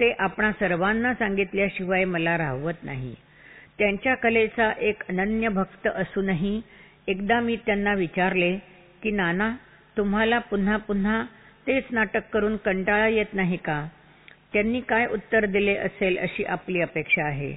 ते 0.00 0.10
आपणा 0.18 0.52
सर्वांना 0.52 1.14
सांगितल्याशिवाय 1.14 2.04
मला 2.04 2.38
राहवत 2.38 2.74
नाही. 2.82 3.14
त्यांच्या 3.78 4.14
कलेचा 4.14 4.72
एक 4.80 5.02
अनन्य 5.08 5.48
भक्त 5.48 5.86
असूनही 5.86 6.60
एकदा 7.08 7.40
मी 7.40 7.56
त्यांना 7.56 7.94
विचारले 7.94 8.56
की 9.02 9.10
नाना 9.10 9.56
तुम्हाला 9.96 10.38
पुन्हा 10.38 10.76
पुन्हा 10.76 11.24
तेच 11.66 11.84
नाटक 11.90 12.22
करून 12.32 12.56
कंटाळा 12.56 13.08
येत 13.08 13.34
नाही 13.34 13.56
का? 13.56 13.88
त्यांनी 14.52 14.80
काय 14.80 15.06
उत्तर 15.06 15.46
दिले 15.46 15.76
असेल 15.76 16.18
अशी 16.18 16.44
आपली 16.44 16.80
अपेक्षा 16.80 17.24
आहे. 17.24 17.52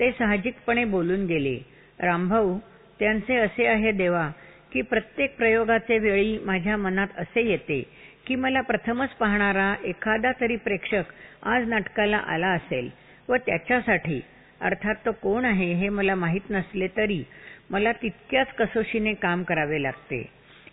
ते 0.00 0.10
साहजिकपणे 0.10 0.84
बोलून 0.84 1.26
गेले. 1.26 1.75
रामभाऊ 2.00 2.58
त्यांचे 2.98 3.36
असे 3.36 3.66
आहे 3.66 3.92
देवा 3.92 4.30
की 4.72 4.82
प्रत्येक 4.82 5.36
प्रयोगाचे 5.36 5.98
वेळी 5.98 6.38
माझ्या 6.38 6.76
मनात 6.76 7.08
असे 7.16 7.48
येते 7.48 7.82
की 8.26 8.34
मला 8.34 8.60
प्रथमच 8.60 9.08
पाहणारा 9.08 9.74
एखादा 9.84 10.32
तरी 10.40 10.56
प्रेक्षक 10.56 11.02
आज 11.42 11.68
नाटकाला 11.68 12.16
आला 12.16 12.48
असेल 12.48 12.90
व 13.28 13.36
त्याच्यासाठी 13.36 14.20
अर्थात 14.60 14.94
तो 15.06 15.12
कोण 15.12 15.44
आहे 15.44 15.72
हे 15.72 15.88
मला 15.88 16.14
माहीत 16.14 16.50
नसले 16.50 16.86
तरी 16.86 17.22
मला 17.70 17.92
तितक्याच 17.92 18.46
कसोशीने 18.54 19.14
काम 19.14 19.42
करावे 19.42 19.82
लागते. 19.82 20.30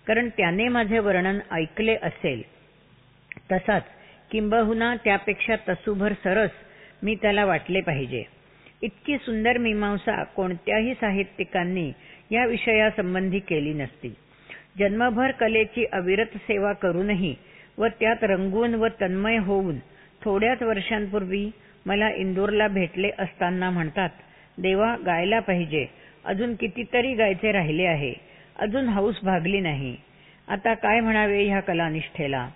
कारण 0.08 0.30
त्याने 0.30 0.68
माझे 0.68 1.00
वर्णन 1.00 1.40
ऐकले 1.52 1.96
असेल. 2.02 2.42
तसाच 3.52 3.84
किंबहुना 4.32 4.96
त्यापेक्षा 4.96 5.56
तसूभर 5.70 6.14
सरस 6.24 6.50
मी 7.04 7.16
त्याला 7.16 7.46
वाटले 7.46 7.82
पाहिजे. 7.82 8.24
इतकी 8.84 9.18
सुंदर 9.18 9.58
मीमांसा 9.58 10.24
कोणत्याही 10.24 10.94
साहित्यिकांनी 10.94 11.92
या 12.32 12.46
विषयासंबंधी 12.46 13.40
केली 13.40 13.74
नसती. 13.74 14.16
जन्मभर 14.80 15.32
कलेची 15.32 15.86
अविरत 15.86 16.36
सेवा 16.36 16.74
करूनही 16.74 17.36
व 17.78 17.88
त्यात 18.00 18.24
रंगून 18.24 18.74
व 18.74 18.88
तन्मय 19.02 19.38
होऊन 19.38 19.76
थोड्याच 20.22 20.64
वर्षांपूर्वी 20.64 21.52
मला 21.86 22.10
इंदोरला 22.10 22.68
भेटले 22.68 23.10
असताना 23.20 23.70
म्हणतात 23.70 24.10
देवा 24.58 24.96
गायला 25.06 25.40
पाहिजे. 25.40 25.86
अजून 26.26 26.56
कितीतरी 26.56 27.14
गायचे 27.14 27.52
राहिले 27.52 27.86
आहे. 27.86 28.14
अजून 28.60 28.88
हौस 28.88 29.16
भागली 29.24 29.60
नाही. 29.60 29.96
आता 30.48 30.74
काय 30.74 31.00
म्हणावे 31.00 31.44
ह्या 31.48 31.60
कलानिष्ठेला? 31.60 32.50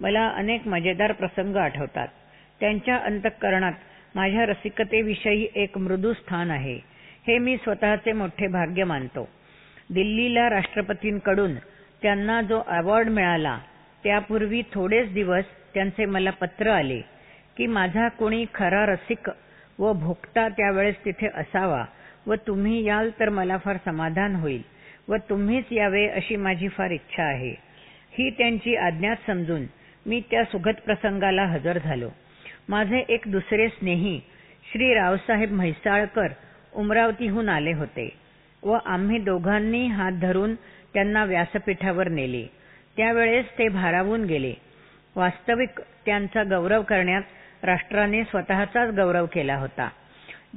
मला 0.00 0.28
अनेक 0.28 0.68
मजेदार 0.68 1.12
प्रसंग 1.12 1.56
आठवतात. 1.56 2.08
त्यांच्या 2.60 2.96
अंतःकरणात 2.96 3.72
माझ्या 4.14 4.46
रसिकतेविषयी 4.46 5.48
एक 5.54 5.78
मृदू 5.78 6.12
स्थान 6.12 6.50
आहे. 6.50 6.78
हे 7.26 7.38
मी 7.38 7.56
स्वतःचे 7.56 8.12
मोठे 8.12 8.46
भाग्य 8.46 8.84
मानतो. 8.84 9.28
दिल्लीला 9.90 10.50
राष्ट्रपतींकडून 10.50 11.54
त्यांना 12.02 12.42
जो 12.42 12.62
अवॉर्ड 12.66 13.08
मिळाला 13.08 13.58
त्यापूर्वी 14.04 14.62
थोडेच 14.72 15.12
दिवस 15.12 15.44
त्यांचे 15.74 16.04
मला 16.04 16.30
पत्र 16.30 16.70
आले 16.70 17.00
की 17.56 17.66
माझा 17.66 18.08
कोणी 18.08 18.44
खरा 18.54 18.86
रसिक 18.86 19.30
व 19.78 19.92
भोक्ता 19.92 20.48
त्यावेळेस 20.48 20.94
तिथे 21.04 21.28
असावा 21.34 21.84
व 22.26 22.34
तुम्ही 22.46 22.84
याल 22.84 23.10
तर 23.20 23.28
मला 23.28 23.56
फार 23.56 23.76
समाधान 23.84 24.34
होईल 24.34 24.62
व 25.08 25.16
तुम्हीच 25.16 25.64
यावे 25.70 26.06
अशी 26.08 26.36
माझी 26.36 26.68
फार 26.68 26.90
इच्छा 26.90 27.22
आहे. 27.22 27.54
ही 28.18 28.30
त्यांची 28.30 28.76
आज्ञाच 28.76 29.18
समजून 29.26 29.62
मी 30.06 30.22
त्या 30.30 30.44
सुखद 30.44 30.74
प्रसंगाला 30.84 31.42
हजर 31.42 31.78
झालो. 31.78 32.08
माझे 32.70 32.98
एक 33.08 33.22
दुसरे 33.26 33.68
स्नेही 33.68 34.18
श्री 34.64 34.92
रावसाहेब 34.94 35.52
म्हैसाळकर 35.52 36.32
उमरावतीहून 36.72 37.48
आले 37.48 37.72
होते 37.72 38.08
व 38.62 38.76
आम्ही 38.86 39.18
दोघांनी 39.18 39.86
हात 39.86 40.12
धरून 40.12 40.54
त्यांना 40.94 41.24
व्यासपीठावर 41.24 42.08
नेले. 42.08 42.46
त्यावेळेस 42.96 43.46
ते 43.58 43.68
भारावून 43.68 44.24
गेले. 44.24 44.52
वास्तविक 45.16 45.80
त्यांचा 46.06 46.42
गौरव 46.42 46.82
करण्यात 46.82 47.64
राष्ट्राने 47.64 48.22
स्वतःचाच 48.24 48.94
गौरव 48.94 49.26
केला 49.26 49.56
होता. 49.56 49.88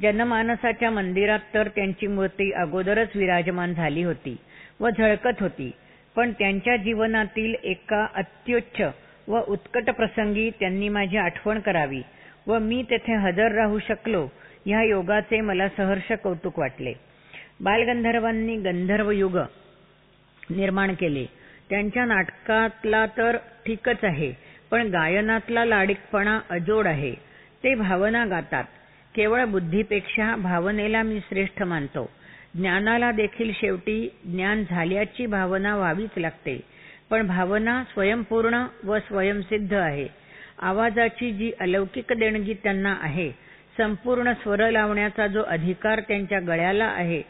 जनमानसाच्या 0.02 0.90
मंदिरात 0.92 1.40
तर 1.54 1.68
त्यांची 1.68 2.08
मूर्ती 2.08 2.52
अगोदरच 2.52 3.16
विराजमान 3.16 3.74
झाली 3.74 4.04
होती 4.04 4.36
व 4.80 4.90
झळकत 4.90 5.42
होती 5.42 5.72
पण 6.16 6.32
त्यांच्या 6.32 6.76
जीवनातील 6.78 7.56
एका 7.64 8.06
अत्युच्च 8.16 8.82
व 9.28 9.40
उत्कट 9.48 9.90
प्रसंगी 9.90 10.50
त्यांनी 10.50 10.90
माझी 10.90 11.18
आठवण 11.18 11.60
करावी 11.60 12.02
व 12.48 12.60
मी 12.60 12.84
तेथे 12.90 13.16
हजर 13.16 13.52
राहू 13.52 13.80
शकलो 13.80 14.28
ह्या 14.66 14.84
योगाचे 14.84 15.42
मला 15.42 15.68
सहर्ष 15.70 16.12
कौतुक 16.24 16.60
वाटले. 16.60 16.94
बालगंधर्वांनी 17.62 18.56
गंधर्व 18.56 19.12
युग 19.12 19.38
निर्माण 20.50 20.94
केले. 20.94 21.26
त्यांच्या 21.70 22.06
नाटकातला 22.06 23.06
तर 23.06 23.38
ठीकच 23.66 24.04
आहे 24.04 24.34
पण 24.72 24.88
गायनातला 24.88 25.66
लाडिकपणा 25.66 26.40
अजोड 26.50 26.88
आहे. 26.88 27.14
ते 27.64 27.76
भावना 27.76 28.26
गातात. 28.26 28.64
केवळ 29.16 29.46
बुद्धीपेक्षा 29.46 30.36
भावनेला 30.36 31.04
मी 31.04 31.20
श्रेष्ठ 31.20 31.64
मानतो. 31.64 32.10
ज्ञानाला 32.56 33.12
देखील 33.12 33.52
शेवटी 33.54 34.10
ज्ञान 34.26 34.64
झाल्याची 34.70 35.26
भावना 35.26 35.76
व्हावीच 35.76 36.18
लागते. 36.18 36.60
पण 37.14 37.28
भावना 37.28 37.74
स्वयंपूर्ण 37.84 38.60
व 38.84 38.98
स्वयंसिद्ध 39.00 39.74
आहे. 39.74 40.08
आवाजाची 40.60 41.32
जी 41.32 41.52
अलौकिक 41.62 42.12
देणगी 42.14 42.54
त्यांना 42.54 42.94
आहे 43.02 43.30
संपूर्ण 43.78 44.32
स्वर 44.34 44.70
लावण्याचा 44.72 45.28
जो 45.28 45.42
अधिकार 45.48 46.00
त्यांच्या 46.00 46.40
गळ्याला 46.40 46.86
आहे 46.86 47.22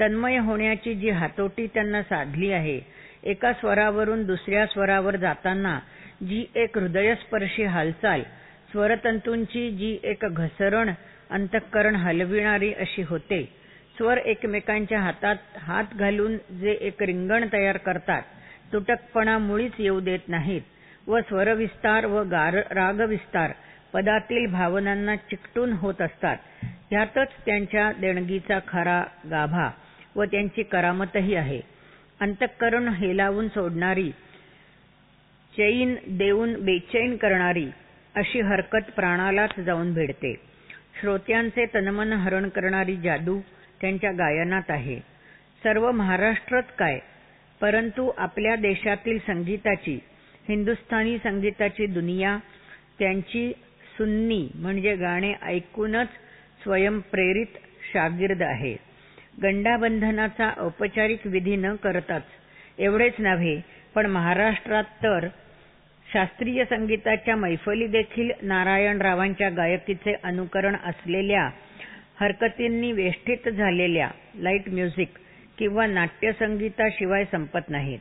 तन्मय 0.00 0.38
होण्याची 0.38 0.94
जी 0.94 1.10
हातोटी 1.10 1.66
त्यांना 1.66 2.02
साधली 2.02 2.50
आहे 2.52 2.78
एका 3.22 3.52
स्वरावरून 3.52 4.22
दुसऱ्या 4.26 4.66
स्वरावर 4.66 5.16
जाताना 5.16 5.78
जी 6.22 6.44
एक 6.54 6.78
हृदयस्पर्शी 6.78 7.64
हालचाल 7.64 8.22
स्वरतंतूंची 8.72 9.70
जी 9.70 9.96
एक 10.02 10.24
घसरण 10.24 10.90
अंतःकरण 11.30 11.96
हलविणारी 11.96 12.72
अशी 12.74 13.02
होते. 13.02 13.42
स्वर 13.98 14.18
एकमेकांच्या 14.18 15.00
हातात 15.00 15.58
हात 15.58 15.94
घालून 15.94 16.36
जे 16.60 16.76
एक 16.80 17.02
रिंगण 17.02 17.44
तयार 17.52 17.76
करतात 17.76 18.22
तुटकपणा 18.72 19.38
मुळीच 19.38 19.72
येऊ 19.78 20.00
देत 20.00 20.28
नाहीत 20.28 20.62
व 21.06 21.20
स्वरविस्तार 21.20 22.06
व 22.06 22.22
रागविस्तार 22.70 23.52
पदातील 23.92 24.46
भावनांना 24.46 25.16
चिकटून 25.16 25.72
होत 25.72 26.02
असतात. 26.02 26.36
ह्यातच 26.90 27.28
त्यांच्या 27.46 27.92
देणगीचा 27.92 28.58
खरा 28.68 29.04
गाभा 29.30 29.70
व 30.16 30.24
त्यांची 30.24 30.62
करामतही 30.62 31.34
आहे. 31.34 31.60
अंतःकरण 32.20 32.88
हेलावून 32.88 33.48
सोडणारी 33.48 34.10
चैन 35.56 35.94
देऊन 36.08 36.64
बेचैन 36.64 37.16
करणारी 37.16 37.66
अशी 38.14 38.40
हरकत 38.40 38.90
प्राणालाच 38.96 39.60
जाऊन 39.60 39.94
भिडते. 39.94 40.34
श्रोत्यांचे 41.00 41.64
तनमन 41.74 42.12
हरण 42.12 42.48
करणारी 42.48 42.96
जादू 42.96 43.40
त्यांच्या 43.80 44.12
गायनात 44.12 44.70
आहे. 44.70 44.96
सर्व 45.62 45.90
महाराष्ट्रच 45.90 46.64
काय? 46.78 46.98
परंतु 47.62 48.10
आपल्या 48.18 48.54
देशातील 48.56 49.18
संगीताची 49.26 49.98
हिंदुस्थानी 50.48 51.16
संगीताची 51.18 51.86
दुनिया 51.86 52.36
त्यांची 52.98 53.50
सुन्नी 53.96 54.46
म्हणजे 54.54 54.94
गाणे 54.96 55.32
ऐकूनच 55.42 56.08
स्वयंप्रेरित 56.62 57.58
शागिर्द 57.92 58.42
आहे. 58.42 58.74
गंडाबंधनाचा 59.42 60.50
औपचारिक 60.58 61.26
विधी 61.26 61.56
न 61.56 61.74
करताच 61.74 62.22
एवढेच 62.78 63.14
नव्हे 63.18 63.60
पण 63.94 64.06
महाराष्ट्रात 64.06 64.84
तर 65.02 65.26
शास्त्रीय 66.06 66.64
संगीताच्या 66.64 67.36
मैफली 67.36 67.86
देखील 67.86 68.30
नारायणरावांच्या 68.42 69.48
गायकीचे 69.50 70.14
अनुकरण 70.22 70.76
असलेल्या 70.84 71.48
हरकतींनी 72.20 72.92
वेष्टीत 72.92 73.48
झालेल्या 73.48 74.08
लाइट 74.34 74.68
म्युझिक 74.68 75.18
किंवा 75.58 75.86
नाट्यसंगीताशिवाय 75.86 77.24
संपत 77.24 77.70
नाहीत. 77.70 77.98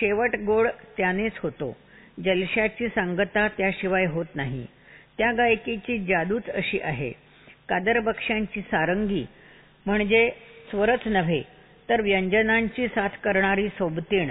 शेवट 0.00 0.36
गोड 0.36 0.68
त्यानेच 0.96 1.32
होतो. 1.38 1.76
जलशाची 2.24 2.88
सांगता 2.88 3.46
त्याशिवाय 3.48 4.06
होत 4.06 4.34
नाही. 4.34 4.66
त्या 5.18 5.32
गायकीची 5.32 5.98
जादूच 5.98 6.50
अशी 6.50 6.78
आहे. 6.82 7.10
कादरबक्षांची 7.68 8.60
सारंगी 8.60 9.24
म्हणजे 9.86 10.28
स्वरच 10.70 11.06
नव्हे 11.06 11.42
तर 11.88 12.00
व्यंजनांची 12.00 12.88
साथ 12.88 13.16
करणारी 13.24 13.68
सोबतीण 13.68 14.30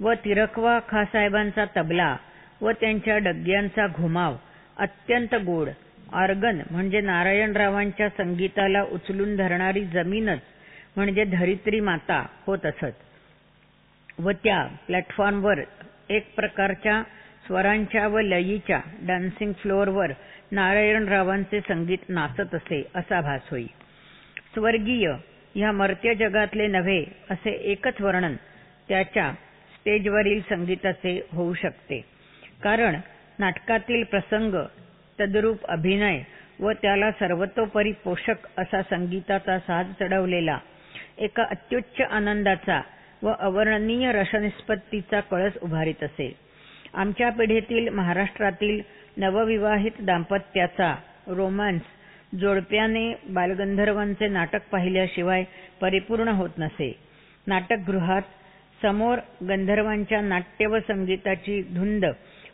व 0.00 0.12
तिरकवा 0.14 0.78
खासाहेबांचा 0.88 1.64
तबला 1.76 2.16
व 2.60 2.70
त्यांच्या 2.70 3.18
डग्यांचा 3.18 3.86
घुमाव 3.86 4.36
अत्यंत 4.76 5.34
गोड 5.34 5.68
ऑर्गन 6.12 6.60
म्हणजे 6.70 7.00
नारायणरावांच्या 7.00 8.08
संगीताला 8.08 8.82
उचलून 8.82 9.36
धरणारी 9.36 9.84
जमीनच 9.84 10.38
म्हणजे 10.96 11.24
धरित्री 11.24 11.80
माता 11.80 12.24
होत 12.46 12.66
असत. 12.66 13.02
व 14.18 14.30
त्या 14.44 14.62
प्लॅटफॉर्मवर 14.86 15.60
एक 16.08 16.34
प्रकारच्या 16.36 17.02
स्वरांच्या 17.46 18.06
व 18.08 18.20
लयीच्या 18.20 18.80
डान्सिंग 19.02 19.52
फ्लोअरवर 19.52 20.12
नारायणरावांचे 20.52 21.60
संगीत 21.60 22.08
नाचत 22.08 22.54
असे 22.54 22.82
असा 22.94 23.20
भास 23.20 23.48
होई. 23.50 23.66
स्वर्गीय 24.54 25.10
ह्या 25.54 25.72
मर्त्य 25.72 26.14
जगातले 26.14 26.66
नव्हे 26.66 27.04
असे 27.30 27.50
एकच 27.72 28.00
वर्णन 28.00 28.34
त्याच्या 28.88 29.32
स्टेजवरील 29.74 30.40
संगीताचे 30.40 31.20
होऊ 31.32 31.54
शकते. 31.54 32.00
कारण 32.62 32.96
नाटकातील 33.38 34.04
प्रसंग 34.04 34.54
तद्रूप 35.18 35.64
अभिनय 35.66 36.22
व 36.60 36.72
त्याला 36.72 37.10
सर्वतोपरी 37.10 37.92
पोषक 38.04 38.46
असा 38.58 38.82
संगीताचा 38.82 39.58
साज 39.58 39.92
चढवलेला 40.00 40.58
एका 41.18 41.42
अत्युच्च 41.42 42.00
आनंदाचा 42.00 42.80
व 43.22 43.32
अवर्णनीय 43.38 44.12
रसनिष्पत्तीचा 44.12 45.20
कळस 45.20 45.52
उभारीत 45.62 46.02
असे. 46.02 46.36
आमच्या 46.94 47.30
पिढीतील 47.30 47.88
महाराष्ट्रातील 47.88 48.80
नवविवाहित 49.16 49.90
दाम्पत्याचा 50.00 50.94
रोमांस 51.26 51.80
जोडप्याने 52.40 53.14
बालगंधर्वांचे 53.28 54.28
नाटक 54.28 54.68
पाहिल्याशिवाय 54.70 55.44
परिपूर्ण 55.80 56.28
होत 56.28 56.50
नसे. 56.58 56.98
नाटकगृहात 57.46 58.22
समोर 58.82 59.18
गंधर्वांच्या 59.48 60.20
नाट्य 60.20 60.66
व 60.66 60.78
संगीताची 60.78 61.62
धुंद 61.62 62.04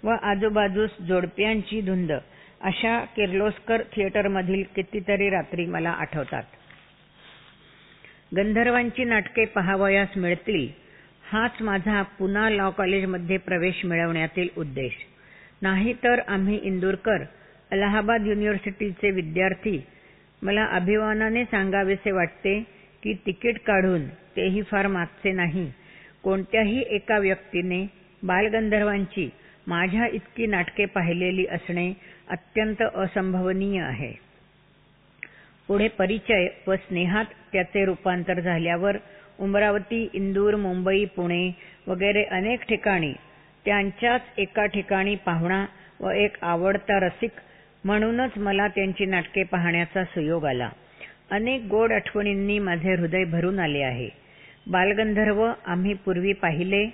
व 0.05 0.11
आजूबाजूस 0.23 0.91
जोडप्यांची 1.01 1.81
धुंद 1.81 2.13
अशा 2.61 3.05
किर्लोस्कर 3.17 3.83
थिएटरमधील 3.83 4.63
कितीतरी 4.77 5.31
रात्री 5.31 5.67
मला 5.67 5.91
आठवतात. 5.91 6.43
गंधर्वांची 8.37 9.05
नाटके 9.05 9.45
पहावयास 9.45 10.09
मिळतील. 10.17 10.69
हाच 11.33 11.63
माझा 11.63 12.03
पुन्हा 12.03 12.51
लॉ 12.51 12.71
कॉलेजमध्ये 12.71 13.37
प्रवेश 13.37 13.85
मिळवण्यातील 13.85 14.49
उद्देश. 14.57 14.93
नाही 15.63 15.93
तर 15.93 16.21
आम्ही 16.29 16.61
इंदूरकर 16.63 17.23
अलाहाबाद 17.71 18.27
युनिव्हर्सिटीचे 18.27 19.11
विद्यार्थी. 19.11 19.81
मला 20.43 20.65
अभिमानाने 20.65 21.45
सांगावेसे 21.45 22.11
वाटते 22.11 22.61
की 23.03 23.13
तिकीट 23.27 23.59
काढून 23.59 24.09
तेही 24.09 24.63
फार 24.63 24.87
मागचे 24.87 25.33
नाही. 25.33 25.73
कोणत्याही 26.23 26.85
एका 26.91 27.19
व्यक्तीने 27.19 27.87
बालगंधर्वांची 28.23 29.31
माझ्या 29.67 30.07
इतकी 30.07 30.47
नाटके 30.47 30.85
पाहिलेली 30.85 31.47
असणे 31.47 31.93
अत्यंत 32.29 32.83
असंभवनीय 32.83 33.81
आहे. 33.83 34.28
पुढे 35.69 35.89
परिचय 35.89 36.47
व 36.67 36.75
स्नेहात 36.77 37.25
त्याचे 37.53 37.85
रूपांतर 37.85 38.41
झाल्यावर 38.41 38.97
उमरावती 39.39 40.09
इंदूर 40.13 40.55
मुंबई 40.57 41.05
पुणे 41.17 41.51
वगैरे 41.87 42.23
अनेक 42.31 42.63
ठिकाणी 42.69 43.13
त्यांच्याच 43.67 44.39
एका 44.39 44.65
ठिकाणी 44.67 45.15
पाहुणा 45.17 45.65
व 46.01 46.11
एक 46.11 46.37
आवडता 46.43 46.99
रसिक 47.01 47.31
म्हणूनच 47.85 48.39
मला 48.39 48.67
त्यांची 48.69 49.05
नाटके 49.05 49.43
पाहण्याचा 49.43 50.05
सुयोग 50.05 50.45
आला. 50.45 50.69
अनेक 51.31 51.63
गोड 51.63 51.93
आठवणींनी 51.93 52.59
माझे 52.59 52.95
हृदय 52.95 53.25
भरून 53.25 53.59
आले 53.59 53.83
आहे. 53.83 54.09
बालगंधर्व 54.67 55.45
आम्ही 55.67 55.95
पूर्वी 55.95 56.33
पाहिले 56.33 56.85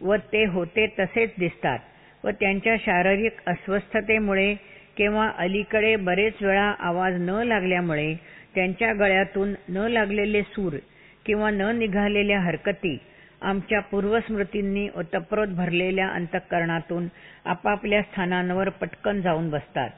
व 0.00 0.16
ते 0.32 0.44
होते 0.44 0.86
तसेच 0.98 1.30
दिसतात 1.38 1.78
व 2.24 2.30
त्यांच्या 2.30 2.76
शारीरिक 2.80 3.40
अस्वस्थतेमुळे 3.46 4.54
किंवा 4.96 5.30
अलीकडे 5.38 5.96
बरेच 5.96 6.42
वेळा 6.42 6.74
आवाज 6.78 7.14
न 7.20 7.42
लागल्यामुळे 7.42 8.14
त्यांच्या 8.54 8.92
गळ्यातून 8.92 9.54
न 9.68 9.76
लागलेले 9.76 10.42
सूर 10.42 10.72
किंवा 11.26 11.50
न 11.50 11.76
निघालेल्या 11.78 12.40
हरकती 12.40 12.96
आमच्या 13.42 13.80
पूर्वस्मृतींनी 13.80 14.88
ओतप्रोत 14.96 15.48
भरलेल्या 15.48 16.08
अंतःकरणातून 16.08 17.08
आपापल्या 17.44 18.02
स्थानांवर 18.02 18.68
पटकन 18.68 19.20
जाऊन 19.20 19.50
बसतात. 19.50 19.90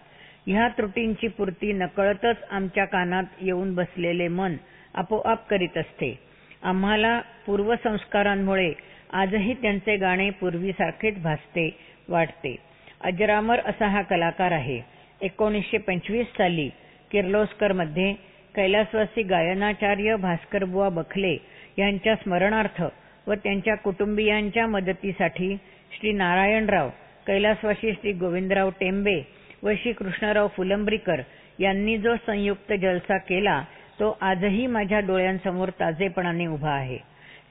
ह्या 0.46 0.68
त्रुटींची 0.68 1.28
पूर्ती 1.28 1.72
नकळतच 1.72 2.36
आमच्या 2.50 2.84
कानात 2.84 3.24
येऊन 3.40 3.74
बसलेले 3.74 4.28
मन 4.28 4.56
आपोआप 4.94 5.48
करीत 5.48 5.78
असते. 5.78 6.18
आम्हाला 6.62 7.20
पूर्वसंस्कारांमुळे 7.46 8.72
आजही 9.12 9.54
त्यांचे 9.54 9.96
गाणे 9.96 10.30
पूर्वीसारखेच 10.30 11.22
भासते 11.22 11.68
वाटते. 12.08 12.56
अजरामर 13.00 13.60
असा 13.66 13.86
हा 13.86 14.02
कलाकार 14.02 14.52
आहे. 14.52 14.80
एकोणीसशे 15.20 15.78
पंचवीस 15.78 16.26
साली 16.26 16.68
किर्लोस्करमध्ये 17.10 18.12
कैलासवासी 18.54 19.22
गायनाचार्य 19.22 20.16
भास्करबुवा 20.16 20.88
बखले 20.88 21.36
यांच्या 21.78 22.14
स्मरणार्थ 22.14 22.82
व 23.26 23.34
त्यांच्या 23.34 23.74
कुटुंबियांच्या 23.74 24.66
मदतीसाठी 24.66 25.56
श्री 25.92 26.12
नारायणराव 26.12 26.88
कैलासवासी 27.26 27.92
श्री 27.92 28.12
गोविंदराव 28.12 28.70
टेंबे 28.80 29.20
व 29.62 29.72
श्री 29.82 29.92
कृष्णराव 29.92 30.48
फुलंब्रीकर 30.48 31.20
यांनी 31.58 31.98
जो 31.98 32.14
संयुक्त 32.26 32.72
जलसा 32.72 33.16
केला 33.18 33.62
तो 34.00 34.16
आजही 34.20 34.66
माझ्या 34.66 35.00
डोळ्यांसमोर 35.00 35.68
ताजेपणाने 35.80 36.46
उभा 36.46 36.70
आहे. 36.70 36.98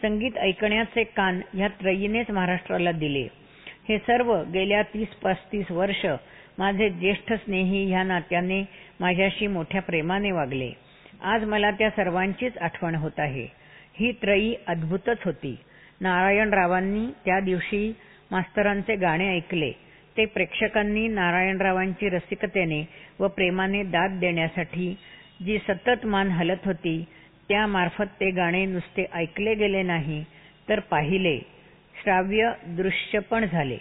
संगीत 0.01 0.37
ऐकण्याचे 0.37 1.03
कान 1.03 1.41
ह्या 1.53 1.67
त्रयीनेच 1.67 2.31
महाराष्ट्राला 2.31 2.91
दिले. 2.91 3.27
हे 3.89 3.97
सर्व 3.97 4.43
गेल्या 4.43 4.81
तीस 4.83 5.07
पस्तीस 5.07 5.71
वर्ष 5.71 6.05
माझे 6.57 6.89
ज्येष्ठ 6.89 7.33
स्नेही 7.33 7.85
ह्या 7.85 8.03
नात्याने 8.03 8.63
माझ्याशी 8.99 9.47
मोठ्या 9.47 9.81
प्रेमाने 9.81 10.31
वागले. 10.31 10.71
आज 11.21 11.43
मला 11.43 11.71
त्या 11.71 11.89
सर्वांचीच 11.89 12.57
आठवण 12.57 12.95
होत 12.95 13.19
आहे. 13.19 13.47
ही 13.99 14.11
त्रयी 14.11 14.55
अद्भुतच 14.67 15.17
होती. 15.25 15.55
नारायणरावांनी 16.01 17.05
त्या 17.25 17.39
दिवशी 17.39 17.93
मास्तरांचे 18.31 18.95
गाणे 18.95 19.35
ऐकले. 19.35 19.71
ते 20.17 20.25
प्रेक्षकांनी 20.25 21.07
नारायणरावांची 21.07 22.09
रसिकतेने 22.09 22.83
व 23.19 23.27
प्रेमाने 23.27 23.83
दाद 23.83 24.11
देण्यासाठी 24.11 24.95
जी 25.45 25.57
सतत 25.57 26.05
मान 26.05 26.27
हलत 26.27 26.65
होती 26.65 27.03
त्यामार्फत 27.47 28.19
ते 28.19 28.31
गाणे 28.31 28.65
नुसते 28.65 29.05
ऐकले 29.13 29.53
गेले 29.53 29.81
नाही 29.81 30.23
तर 30.69 30.79
पाहिले. 30.79 31.39
श्राव्य 32.05 32.51
दृश्य 32.65 33.19
पण 33.19 33.45
झाले. 33.45 33.77